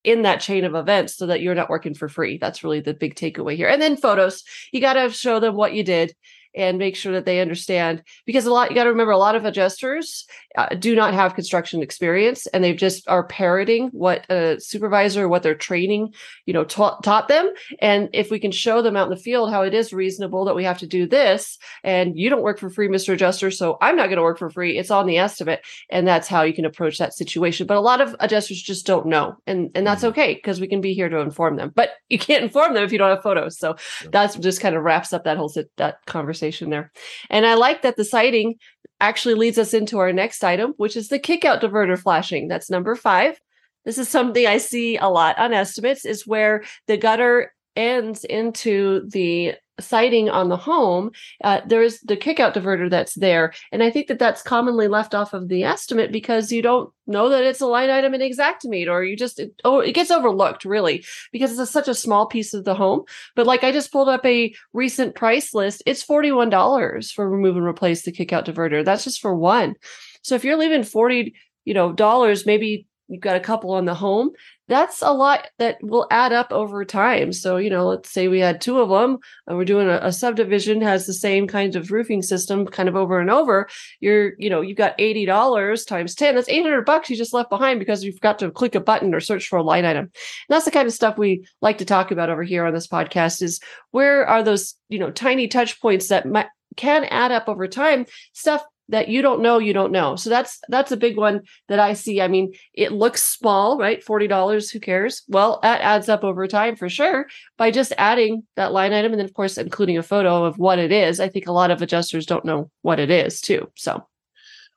in 0.03 0.21
that 0.21 0.39
chain 0.41 0.65
of 0.65 0.75
events 0.75 1.15
so 1.15 1.25
that 1.25 1.41
you're 1.41 1.55
not 1.55 1.69
working 1.69 1.95
for 1.95 2.07
free. 2.07 2.37
That's 2.37 2.63
really 2.63 2.81
the 2.81 2.93
big 2.93 3.15
takeaway 3.15 3.55
here. 3.55 3.67
And 3.67 3.81
then 3.81 3.97
photos, 3.97 4.43
you 4.71 4.79
got 4.79 4.93
to 4.93 5.09
show 5.09 5.39
them 5.39 5.55
what 5.55 5.73
you 5.73 5.83
did 5.83 6.13
and 6.55 6.77
make 6.77 6.95
sure 6.95 7.13
that 7.13 7.25
they 7.25 7.39
understand 7.39 8.03
because 8.25 8.45
a 8.45 8.51
lot 8.51 8.69
you 8.69 8.75
got 8.75 8.85
to 8.85 8.89
remember 8.89 9.11
a 9.11 9.17
lot 9.17 9.35
of 9.35 9.45
adjusters 9.45 10.25
uh, 10.57 10.69
do 10.69 10.95
not 10.95 11.13
have 11.13 11.35
construction 11.35 11.81
experience 11.81 12.47
and 12.47 12.63
they 12.63 12.73
just 12.73 13.07
are 13.07 13.27
parroting 13.27 13.89
what 13.89 14.25
a 14.31 14.59
supervisor 14.59 15.27
what 15.27 15.43
their 15.43 15.55
training 15.55 16.13
you 16.45 16.53
know 16.53 16.63
ta- 16.63 16.97
taught 16.99 17.27
them. 17.27 17.51
And 17.79 18.09
if 18.13 18.31
we 18.31 18.39
can 18.39 18.51
show 18.51 18.81
them 18.81 18.95
out 18.95 19.07
in 19.07 19.09
the 19.09 19.21
field 19.21 19.51
how 19.51 19.63
it 19.63 19.73
is 19.73 19.93
reasonable 19.93 20.45
that 20.45 20.55
we 20.55 20.63
have 20.63 20.79
to 20.79 20.87
do 20.87 21.05
this 21.05 21.57
and 21.83 22.17
you 22.17 22.29
don't 22.29 22.41
work 22.41 22.59
for 22.59 22.69
free 22.69 22.87
mr 22.87 23.13
adjuster 23.13 23.51
so 23.51 23.77
i'm 23.81 23.95
not 23.95 24.07
going 24.07 24.17
to 24.17 24.23
work 24.23 24.39
for 24.39 24.49
free 24.49 24.77
it's 24.77 24.91
on 24.91 25.05
the 25.05 25.17
estimate 25.17 25.61
and 25.89 26.07
that's 26.07 26.27
how 26.27 26.43
you 26.43 26.53
can 26.53 26.65
approach 26.65 26.97
that 26.97 27.13
situation. 27.13 27.67
But 27.67 27.77
a 27.77 27.81
lot 27.81 28.01
of 28.01 28.15
adjusters 28.19 28.61
just 28.61 28.85
don't 28.85 29.05
know 29.05 29.35
and 29.45 29.71
and 29.75 29.85
that's 29.85 30.03
okay 30.03 30.35
because 30.35 30.61
we 30.61 30.67
can 30.67 30.81
be 30.81 30.93
here 30.93 31.09
to 31.09 31.19
inform 31.19 31.57
them. 31.57 31.71
But 31.75 31.91
you 32.09 32.17
can't 32.17 32.43
inform 32.43 32.73
them 32.73 32.83
if 32.83 32.91
you 32.91 32.97
don't 32.97 33.09
have 33.09 33.23
photos 33.23 33.57
so 33.57 33.75
that's 34.11 34.35
just 34.35 34.61
kind 34.61 34.75
of 34.75 34.83
wraps 34.83 35.11
up 35.11 35.23
that 35.23 35.37
whole 35.37 35.51
that 35.77 36.05
conversation 36.05 36.44
there. 36.69 36.91
And 37.29 37.45
I 37.45 37.55
like 37.55 37.81
that 37.81 37.97
the 37.97 38.05
siding 38.05 38.55
actually 38.99 39.35
leads 39.35 39.57
us 39.57 39.73
into 39.73 39.99
our 39.99 40.13
next 40.13 40.43
item, 40.43 40.73
which 40.77 40.95
is 40.95 41.09
the 41.09 41.19
kickout 41.19 41.61
diverter 41.61 41.99
flashing. 41.99 42.47
That's 42.47 42.69
number 42.69 42.95
five. 42.95 43.39
This 43.83 43.97
is 43.97 44.09
something 44.09 44.47
I 44.47 44.57
see 44.57 44.97
a 44.97 45.07
lot 45.07 45.37
on 45.37 45.53
estimates 45.53 46.05
is 46.05 46.25
where 46.25 46.63
the 46.87 46.97
gutter 46.97 47.53
ends 47.75 48.23
into 48.23 49.07
the 49.09 49.55
siding 49.79 50.29
on 50.29 50.49
the 50.49 50.57
home, 50.57 51.11
uh, 51.43 51.61
there's 51.65 51.99
the 52.01 52.15
kickout 52.15 52.53
diverter 52.53 52.89
that's 52.89 53.15
there. 53.15 53.53
And 53.71 53.83
I 53.83 53.89
think 53.89 54.07
that 54.07 54.19
that's 54.19 54.41
commonly 54.41 54.87
left 54.87 55.13
off 55.13 55.33
of 55.33 55.47
the 55.47 55.63
estimate 55.63 56.11
because 56.11 56.51
you 56.51 56.61
don't 56.61 56.91
know 57.07 57.29
that 57.29 57.43
it's 57.43 57.61
a 57.61 57.67
line 57.67 57.89
item 57.89 58.13
in 58.13 58.21
Xactimate 58.21 58.87
or 58.87 59.03
you 59.03 59.15
just, 59.15 59.39
it, 59.39 59.53
oh, 59.63 59.79
it 59.79 59.93
gets 59.93 60.11
overlooked 60.11 60.65
really 60.65 61.03
because 61.31 61.51
it's 61.51 61.59
a, 61.59 61.65
such 61.65 61.87
a 61.87 61.93
small 61.93 62.25
piece 62.25 62.53
of 62.53 62.63
the 62.63 62.75
home. 62.75 63.03
But 63.35 63.47
like 63.47 63.63
I 63.63 63.71
just 63.71 63.91
pulled 63.91 64.09
up 64.09 64.25
a 64.25 64.53
recent 64.73 65.15
price 65.15 65.53
list, 65.53 65.83
it's 65.85 66.05
$41 66.05 67.11
for 67.11 67.29
remove 67.29 67.57
and 67.57 67.65
replace 67.65 68.03
the 68.03 68.11
kickout 68.11 68.45
diverter. 68.45 68.83
That's 68.83 69.03
just 69.03 69.21
for 69.21 69.35
one. 69.35 69.75
So 70.21 70.35
if 70.35 70.43
you're 70.43 70.57
leaving 70.57 70.83
40, 70.83 71.35
you 71.65 71.73
know, 71.73 71.91
dollars, 71.91 72.45
maybe 72.45 72.87
you've 73.07 73.21
got 73.21 73.35
a 73.35 73.41
couple 73.41 73.71
on 73.71 73.85
the 73.85 73.93
home 73.93 74.31
that's 74.67 75.01
a 75.01 75.11
lot 75.11 75.47
that 75.59 75.77
will 75.81 76.07
add 76.09 76.33
up 76.33 76.51
over 76.51 76.83
time. 76.83 77.31
So, 77.31 77.57
you 77.57 77.69
know, 77.69 77.87
let's 77.87 78.09
say 78.09 78.27
we 78.27 78.39
had 78.39 78.61
two 78.61 78.79
of 78.79 78.89
them 78.89 79.19
and 79.45 79.57
we're 79.57 79.65
doing 79.65 79.87
a, 79.87 79.99
a, 80.01 80.11
subdivision 80.11 80.81
has 80.81 81.05
the 81.05 81.13
same 81.13 81.47
kind 81.47 81.75
of 81.75 81.91
roofing 81.91 82.23
system 82.23 82.65
kind 82.65 82.89
of 82.89 82.95
over 82.95 83.19
and 83.19 83.29
over. 83.29 83.67
You're, 83.99 84.33
you 84.39 84.49
know, 84.49 84.61
you've 84.61 84.77
got 84.77 84.97
$80 84.97 85.85
times 85.85 86.15
10. 86.15 86.35
That's 86.35 86.49
800 86.49 86.83
bucks 86.83 87.09
you 87.09 87.15
just 87.15 87.33
left 87.33 87.49
behind 87.49 87.79
because 87.79 88.03
you 88.03 88.11
forgot 88.11 88.39
to 88.39 88.49
click 88.49 88.73
a 88.73 88.79
button 88.79 89.13
or 89.13 89.19
search 89.19 89.47
for 89.47 89.57
a 89.57 89.63
line 89.63 89.85
item. 89.85 90.05
And 90.05 90.11
that's 90.49 90.65
the 90.65 90.71
kind 90.71 90.87
of 90.87 90.93
stuff 90.93 91.17
we 91.17 91.47
like 91.61 91.77
to 91.77 91.85
talk 91.85 92.09
about 92.09 92.29
over 92.29 92.43
here 92.43 92.65
on 92.65 92.73
this 92.73 92.87
podcast 92.87 93.43
is 93.43 93.59
where 93.91 94.25
are 94.25 94.41
those, 94.41 94.73
you 94.89 94.97
know, 94.97 95.11
tiny 95.11 95.47
touch 95.47 95.79
points 95.79 96.07
that 96.07 96.25
might, 96.25 96.47
can 96.75 97.05
add 97.05 97.31
up 97.31 97.47
over 97.47 97.67
time 97.67 98.05
stuff 98.33 98.63
that 98.89 99.09
you 99.09 99.21
don't 99.21 99.41
know 99.41 99.57
you 99.57 99.73
don't 99.73 99.91
know. 99.91 100.15
So 100.15 100.29
that's 100.29 100.59
that's 100.69 100.91
a 100.91 100.97
big 100.97 101.17
one 101.17 101.41
that 101.67 101.79
i 101.79 101.93
see. 101.93 102.21
I 102.21 102.27
mean 102.27 102.53
it 102.73 102.91
looks 102.91 103.23
small 103.23 103.77
right? 103.77 104.03
$40 104.03 104.71
who 104.71 104.79
cares? 104.79 105.23
Well 105.27 105.59
that 105.63 105.81
adds 105.81 106.09
up 106.09 106.23
over 106.23 106.47
time 106.47 106.75
for 106.75 106.89
sure 106.89 107.27
by 107.57 107.71
just 107.71 107.93
adding 107.97 108.43
that 108.55 108.71
line 108.71 108.93
item 108.93 109.13
and 109.13 109.19
then 109.19 109.25
of 109.25 109.33
course 109.33 109.57
including 109.57 109.97
a 109.97 110.03
photo 110.03 110.45
of 110.45 110.57
what 110.57 110.79
it 110.79 110.91
is. 110.91 111.19
I 111.19 111.29
think 111.29 111.47
a 111.47 111.51
lot 111.51 111.71
of 111.71 111.81
adjusters 111.81 112.25
don't 112.25 112.45
know 112.45 112.69
what 112.81 112.99
it 112.99 113.09
is 113.09 113.41
too 113.41 113.71
so. 113.75 114.05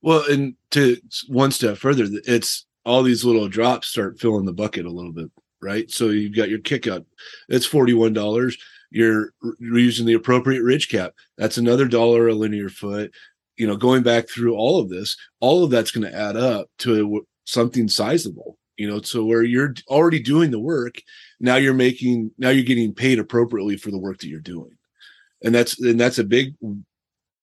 Well 0.03 0.25
and 0.31 0.55
to 0.71 0.97
one 1.29 1.51
step 1.51 1.77
further 1.77 2.07
it's 2.25 2.67
all 2.85 3.03
these 3.03 3.25
little 3.25 3.49
drops 3.49 3.89
start 3.89 4.19
filling 4.19 4.47
the 4.47 4.53
bucket 4.53 4.87
a 4.87 4.91
little 4.91 5.13
bit 5.13 5.31
right? 5.61 5.91
So 5.91 6.11
you've 6.11 6.37
got 6.37 6.49
your 6.49 6.61
kick 6.61 6.87
up. 6.87 7.05
It's 7.49 7.69
$41 7.69 8.57
you're 8.91 9.33
using 9.59 10.07
the 10.07 10.15
appropriate 10.15 10.63
ridge 10.63 10.89
cap. 10.89 11.15
That's 11.37 11.59
another 11.59 11.87
dollar 11.87 12.29
a 12.29 12.35
linear 12.35 12.69
foot 12.69 13.13
you 13.59 13.67
know, 13.67 13.77
going 13.77 14.03
back 14.03 14.29
through 14.29 14.55
all 14.55 14.81
of 14.81 14.89
this, 14.89 15.17
all 15.41 15.65
of 15.65 15.71
that's 15.71 15.91
going 15.91 16.09
to 16.11 16.17
add 16.17 16.37
up 16.37 16.69
to 16.79 17.27
something 17.45 17.89
sizable, 17.89 18.57
you 18.77 18.89
know, 18.89 19.01
so 19.01 19.25
where 19.25 19.43
you're 19.43 19.75
already 19.89 20.21
doing 20.21 20.51
the 20.51 20.61
work, 20.61 21.03
now 21.41 21.57
you're 21.57 21.75
making, 21.75 22.31
now 22.39 22.51
you're 22.51 22.65
getting 22.65 22.95
paid 22.95 23.19
appropriately 23.19 23.77
for 23.77 23.91
the 23.91 23.99
work 23.99 24.19
that 24.19 24.29
you're 24.29 24.41
doing. 24.41 24.71
And 25.43 25.55
that's, 25.55 25.81
and 25.81 25.99
that's 25.99 26.19
a 26.19 26.25
big 26.25 26.55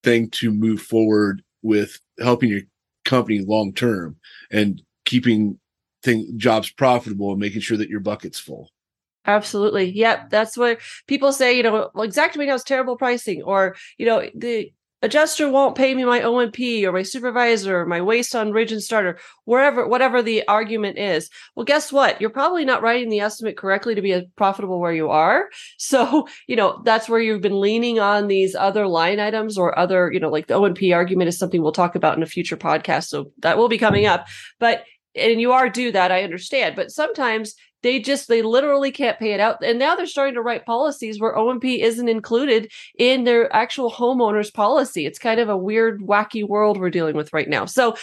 thing 0.04 0.30
to 0.32 0.52
move 0.52 0.82
forward 0.82 1.44
with 1.62 2.00
helping 2.20 2.50
your 2.50 2.62
company 3.04 3.44
long 3.46 3.74
term 3.74 4.16
and 4.52 4.82
keeping 5.06 5.60
thing 6.02 6.32
jobs 6.38 6.72
profitable 6.72 7.32
and 7.32 7.40
making 7.40 7.62
sure 7.62 7.78
that 7.78 7.90
your 7.90 8.00
bucket's 8.00 8.40
full. 8.40 8.70
Absolutely. 9.26 9.92
Yep. 9.92 10.30
That's 10.30 10.56
what 10.56 10.80
people 11.08 11.34
say, 11.34 11.58
you 11.58 11.64
know, 11.64 11.90
well, 11.94 12.08
Xactimate 12.08 12.48
has 12.48 12.64
terrible 12.64 12.96
pricing 12.96 13.42
or, 13.42 13.76
you 13.98 14.06
know, 14.06 14.30
the 14.36 14.72
adjuster 15.06 15.50
won't 15.50 15.78
pay 15.78 15.94
me 15.94 16.04
my 16.04 16.22
O&P 16.22 16.86
or 16.86 16.92
my 16.92 17.04
supervisor 17.04 17.80
or 17.80 17.86
my 17.86 18.02
waste 18.02 18.36
on 18.36 18.56
and 18.56 18.84
starter, 18.84 19.20
wherever, 19.46 19.88
whatever 19.88 20.22
the 20.22 20.46
argument 20.48 20.98
is. 20.98 21.30
Well, 21.56 21.64
guess 21.64 21.92
what? 21.92 22.20
You're 22.20 22.30
probably 22.30 22.66
not 22.66 22.82
writing 22.82 23.10
the 23.10 23.20
estimate 23.20 23.58
correctly 23.58 23.96
to 23.96 24.02
be 24.02 24.12
as 24.12 24.24
profitable 24.36 24.80
where 24.80 24.94
you 24.94 25.10
are. 25.10 25.50
So, 25.78 26.28
you 26.48 26.56
know, 26.56 26.82
that's 26.84 27.08
where 27.08 27.20
you've 27.20 27.42
been 27.42 27.62
leaning 27.62 28.00
on 28.00 28.28
these 28.28 28.56
other 28.56 28.88
line 28.88 29.20
items 29.20 29.58
or 29.58 29.78
other, 29.78 30.12
you 30.12 30.20
know, 30.20 30.30
like 30.30 30.48
the 30.48 30.56
O&P 30.56 30.94
argument 30.94 31.28
is 31.28 31.38
something 31.38 31.62
we'll 31.62 31.72
talk 31.72 31.96
about 31.96 32.18
in 32.18 32.24
a 32.24 32.28
future 32.28 32.58
podcast. 32.58 33.06
So 33.06 33.32
that 33.40 33.58
will 33.58 33.70
be 33.70 33.78
coming 33.78 34.06
up. 34.06 34.26
But 34.60 34.84
and 35.16 35.40
you 35.40 35.52
are 35.52 35.70
due 35.70 35.92
that, 35.92 36.12
I 36.12 36.24
understand. 36.24 36.76
But 36.76 36.92
sometimes 36.92 37.56
they 37.86 38.00
just 38.00 38.28
they 38.28 38.42
literally 38.42 38.92
can't 38.92 39.20
pay 39.20 39.34
it 39.34 39.40
out. 39.40 39.64
And 39.64 39.78
now 39.78 39.96
they're 39.96 40.08
starting 40.08 40.34
to 40.34 40.42
write 40.42 40.66
policies 40.66 41.20
where 41.20 41.38
O&P 41.38 41.84
isn't 41.84 42.10
included 42.10 42.72
in 42.98 43.26
their 43.26 43.56
actual 43.56 43.92
homeowners 43.92 44.52
policy. 44.52 45.06
It's 45.06 45.20
kind 45.20 45.40
of 45.40 45.50
a 45.50 45.58
weird 45.58 46.02
wacky 46.02 46.46
world 46.46 46.80
we're 46.80 46.90
dealing 46.90 47.16
with 47.16 47.32
right 47.32 47.48
now. 47.48 47.66
So 47.66 47.96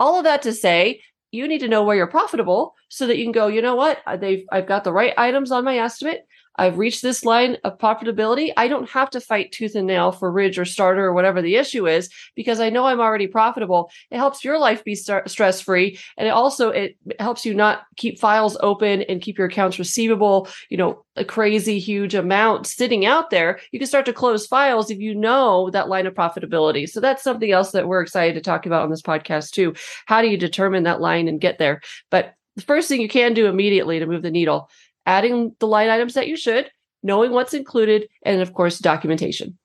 all 0.00 0.16
of 0.16 0.24
that 0.24 0.40
to 0.42 0.54
say 0.54 1.02
you 1.30 1.46
need 1.46 1.58
to 1.58 1.68
know 1.68 1.84
where 1.84 1.94
you're 1.94 2.06
profitable 2.06 2.74
so 2.88 3.06
that 3.06 3.18
you 3.18 3.24
can 3.26 3.32
go 3.32 3.48
you 3.48 3.60
know 3.60 3.74
what? 3.74 3.98
They've 4.18 4.46
i've 4.50 4.66
got 4.66 4.84
the 4.84 4.94
right 4.94 5.12
items 5.18 5.52
on 5.52 5.62
my 5.62 5.76
estimate 5.76 6.26
I've 6.58 6.76
reached 6.76 7.02
this 7.02 7.24
line 7.24 7.56
of 7.64 7.78
profitability. 7.78 8.52
I 8.56 8.68
don't 8.68 8.88
have 8.90 9.10
to 9.10 9.20
fight 9.20 9.52
tooth 9.52 9.74
and 9.74 9.86
nail 9.86 10.12
for 10.12 10.30
ridge 10.30 10.58
or 10.58 10.64
starter 10.64 11.04
or 11.04 11.12
whatever 11.12 11.40
the 11.40 11.56
issue 11.56 11.86
is 11.86 12.10
because 12.34 12.60
I 12.60 12.68
know 12.70 12.84
I'm 12.84 13.00
already 13.00 13.28
profitable. 13.28 13.90
It 14.10 14.18
helps 14.18 14.44
your 14.44 14.58
life 14.58 14.84
be 14.84 14.94
st- 14.94 15.30
stress 15.30 15.60
free, 15.60 15.98
and 16.16 16.26
it 16.26 16.32
also 16.32 16.70
it 16.70 16.96
helps 17.20 17.46
you 17.46 17.54
not 17.54 17.82
keep 17.96 18.18
files 18.18 18.56
open 18.60 19.02
and 19.02 19.22
keep 19.22 19.38
your 19.38 19.46
accounts 19.46 19.78
receivable. 19.78 20.48
You 20.68 20.76
know, 20.76 21.04
a 21.16 21.24
crazy 21.24 21.78
huge 21.78 22.14
amount 22.14 22.66
sitting 22.66 23.06
out 23.06 23.30
there. 23.30 23.60
You 23.72 23.78
can 23.78 23.88
start 23.88 24.06
to 24.06 24.12
close 24.12 24.46
files 24.46 24.90
if 24.90 24.98
you 24.98 25.14
know 25.14 25.70
that 25.70 25.88
line 25.88 26.06
of 26.06 26.14
profitability. 26.14 26.88
So 26.88 27.00
that's 27.00 27.22
something 27.22 27.50
else 27.50 27.70
that 27.72 27.86
we're 27.86 28.02
excited 28.02 28.34
to 28.34 28.40
talk 28.40 28.66
about 28.66 28.82
on 28.82 28.90
this 28.90 29.02
podcast 29.02 29.50
too. 29.50 29.74
How 30.06 30.22
do 30.22 30.28
you 30.28 30.36
determine 30.36 30.84
that 30.84 31.00
line 31.00 31.28
and 31.28 31.40
get 31.40 31.58
there? 31.58 31.80
But 32.10 32.34
the 32.56 32.62
first 32.62 32.88
thing 32.88 33.00
you 33.00 33.08
can 33.08 33.34
do 33.34 33.46
immediately 33.46 34.00
to 34.00 34.06
move 34.06 34.22
the 34.22 34.32
needle 34.32 34.68
adding 35.08 35.56
the 35.58 35.66
line 35.66 35.88
items 35.88 36.14
that 36.14 36.28
you 36.28 36.36
should, 36.36 36.70
knowing 37.02 37.32
what's 37.32 37.54
included, 37.54 38.08
and 38.22 38.42
of 38.42 38.52
course, 38.52 38.78
documentation. 38.78 39.58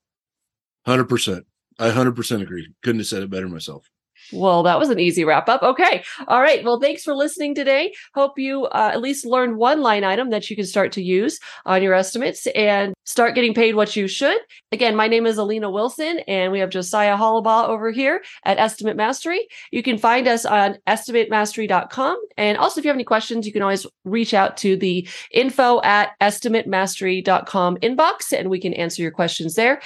100%. 0.88 1.44
I 1.78 1.90
100% 1.90 2.42
agree. 2.42 2.68
Couldn't 2.82 3.02
have 3.02 3.08
said 3.08 3.24
it 3.24 3.30
better 3.30 3.50
myself. 3.50 3.92
Well, 4.34 4.64
that 4.64 4.80
was 4.80 4.90
an 4.90 5.00
easy 5.00 5.24
wrap 5.24 5.48
up. 5.48 5.62
Okay. 5.62 6.04
All 6.28 6.42
right. 6.42 6.64
Well, 6.64 6.80
thanks 6.80 7.04
for 7.04 7.14
listening 7.14 7.56
today. 7.56 7.94
Hope 8.16 8.38
you 8.38 8.66
uh, 8.66 8.92
at 8.94 9.02
least 9.02 9.26
learned 9.26 9.58
one 9.58 9.82
line 9.82 10.04
item 10.04 10.30
that 10.32 10.50
you 10.50 10.56
can 10.56 10.66
start 10.66 10.92
to 10.94 11.02
use 11.04 11.40
on 11.66 11.84
your 11.84 11.94
estimates 11.94 12.48
and 12.48 12.94
start 13.06 13.36
getting 13.36 13.54
paid 13.54 13.76
what 13.76 13.96
you 13.96 14.08
should. 14.08 14.40
Again, 14.72 14.96
my 14.96 15.08
name 15.08 15.26
is 15.26 15.38
Alena 15.38 15.72
Wilson, 15.72 16.20
and 16.28 16.52
we 16.52 16.60
have 16.60 16.70
Josiah 16.70 17.18
Hollabaugh 17.18 17.68
over 17.68 17.92
here 17.92 18.24
at 18.46 18.58
Estimate 18.58 18.96
Mastery. 18.96 19.48
You 19.72 19.84
can 19.84 19.98
find 19.98 20.28
us 20.28 20.46
on 20.46 20.78
estimatemastery.com. 20.88 22.22
And 22.38 22.58
also, 22.58 22.80
if 22.80 22.86
you 22.86 22.90
have 22.90 22.96
any 22.96 23.04
questions, 23.04 23.46
you 23.46 23.54
can 23.54 23.62
always 23.62 23.86
reach 24.06 24.34
out 24.34 24.58
to 24.58 24.76
the 24.76 25.08
info 25.32 25.82
at 25.84 26.12
estimatemastery.com 26.22 27.78
inbox, 27.78 28.32
and 28.32 28.50
we 28.50 28.60
can 28.60 28.74
answer 28.74 29.02
your 29.02 29.12
questions 29.12 29.56
there. 29.56 29.82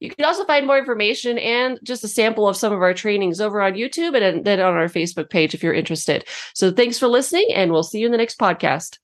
You 0.00 0.10
can 0.10 0.24
also 0.24 0.44
find 0.44 0.66
more 0.66 0.78
information 0.78 1.38
and 1.38 1.78
just 1.82 2.02
a 2.04 2.08
sample 2.08 2.48
of 2.48 2.56
some 2.56 2.72
of 2.72 2.80
our 2.82 2.94
trainings 2.94 3.40
over 3.40 3.60
on 3.60 3.74
YouTube 3.74 4.20
and 4.20 4.44
then 4.44 4.60
on 4.60 4.74
our 4.74 4.88
Facebook 4.88 5.30
page 5.30 5.54
if 5.54 5.62
you're 5.62 5.74
interested. 5.74 6.24
So 6.54 6.72
thanks 6.72 6.98
for 6.98 7.06
listening, 7.06 7.48
and 7.54 7.70
we'll 7.70 7.82
see 7.82 8.00
you 8.00 8.06
in 8.06 8.12
the 8.12 8.18
next 8.18 8.38
podcast. 8.38 8.98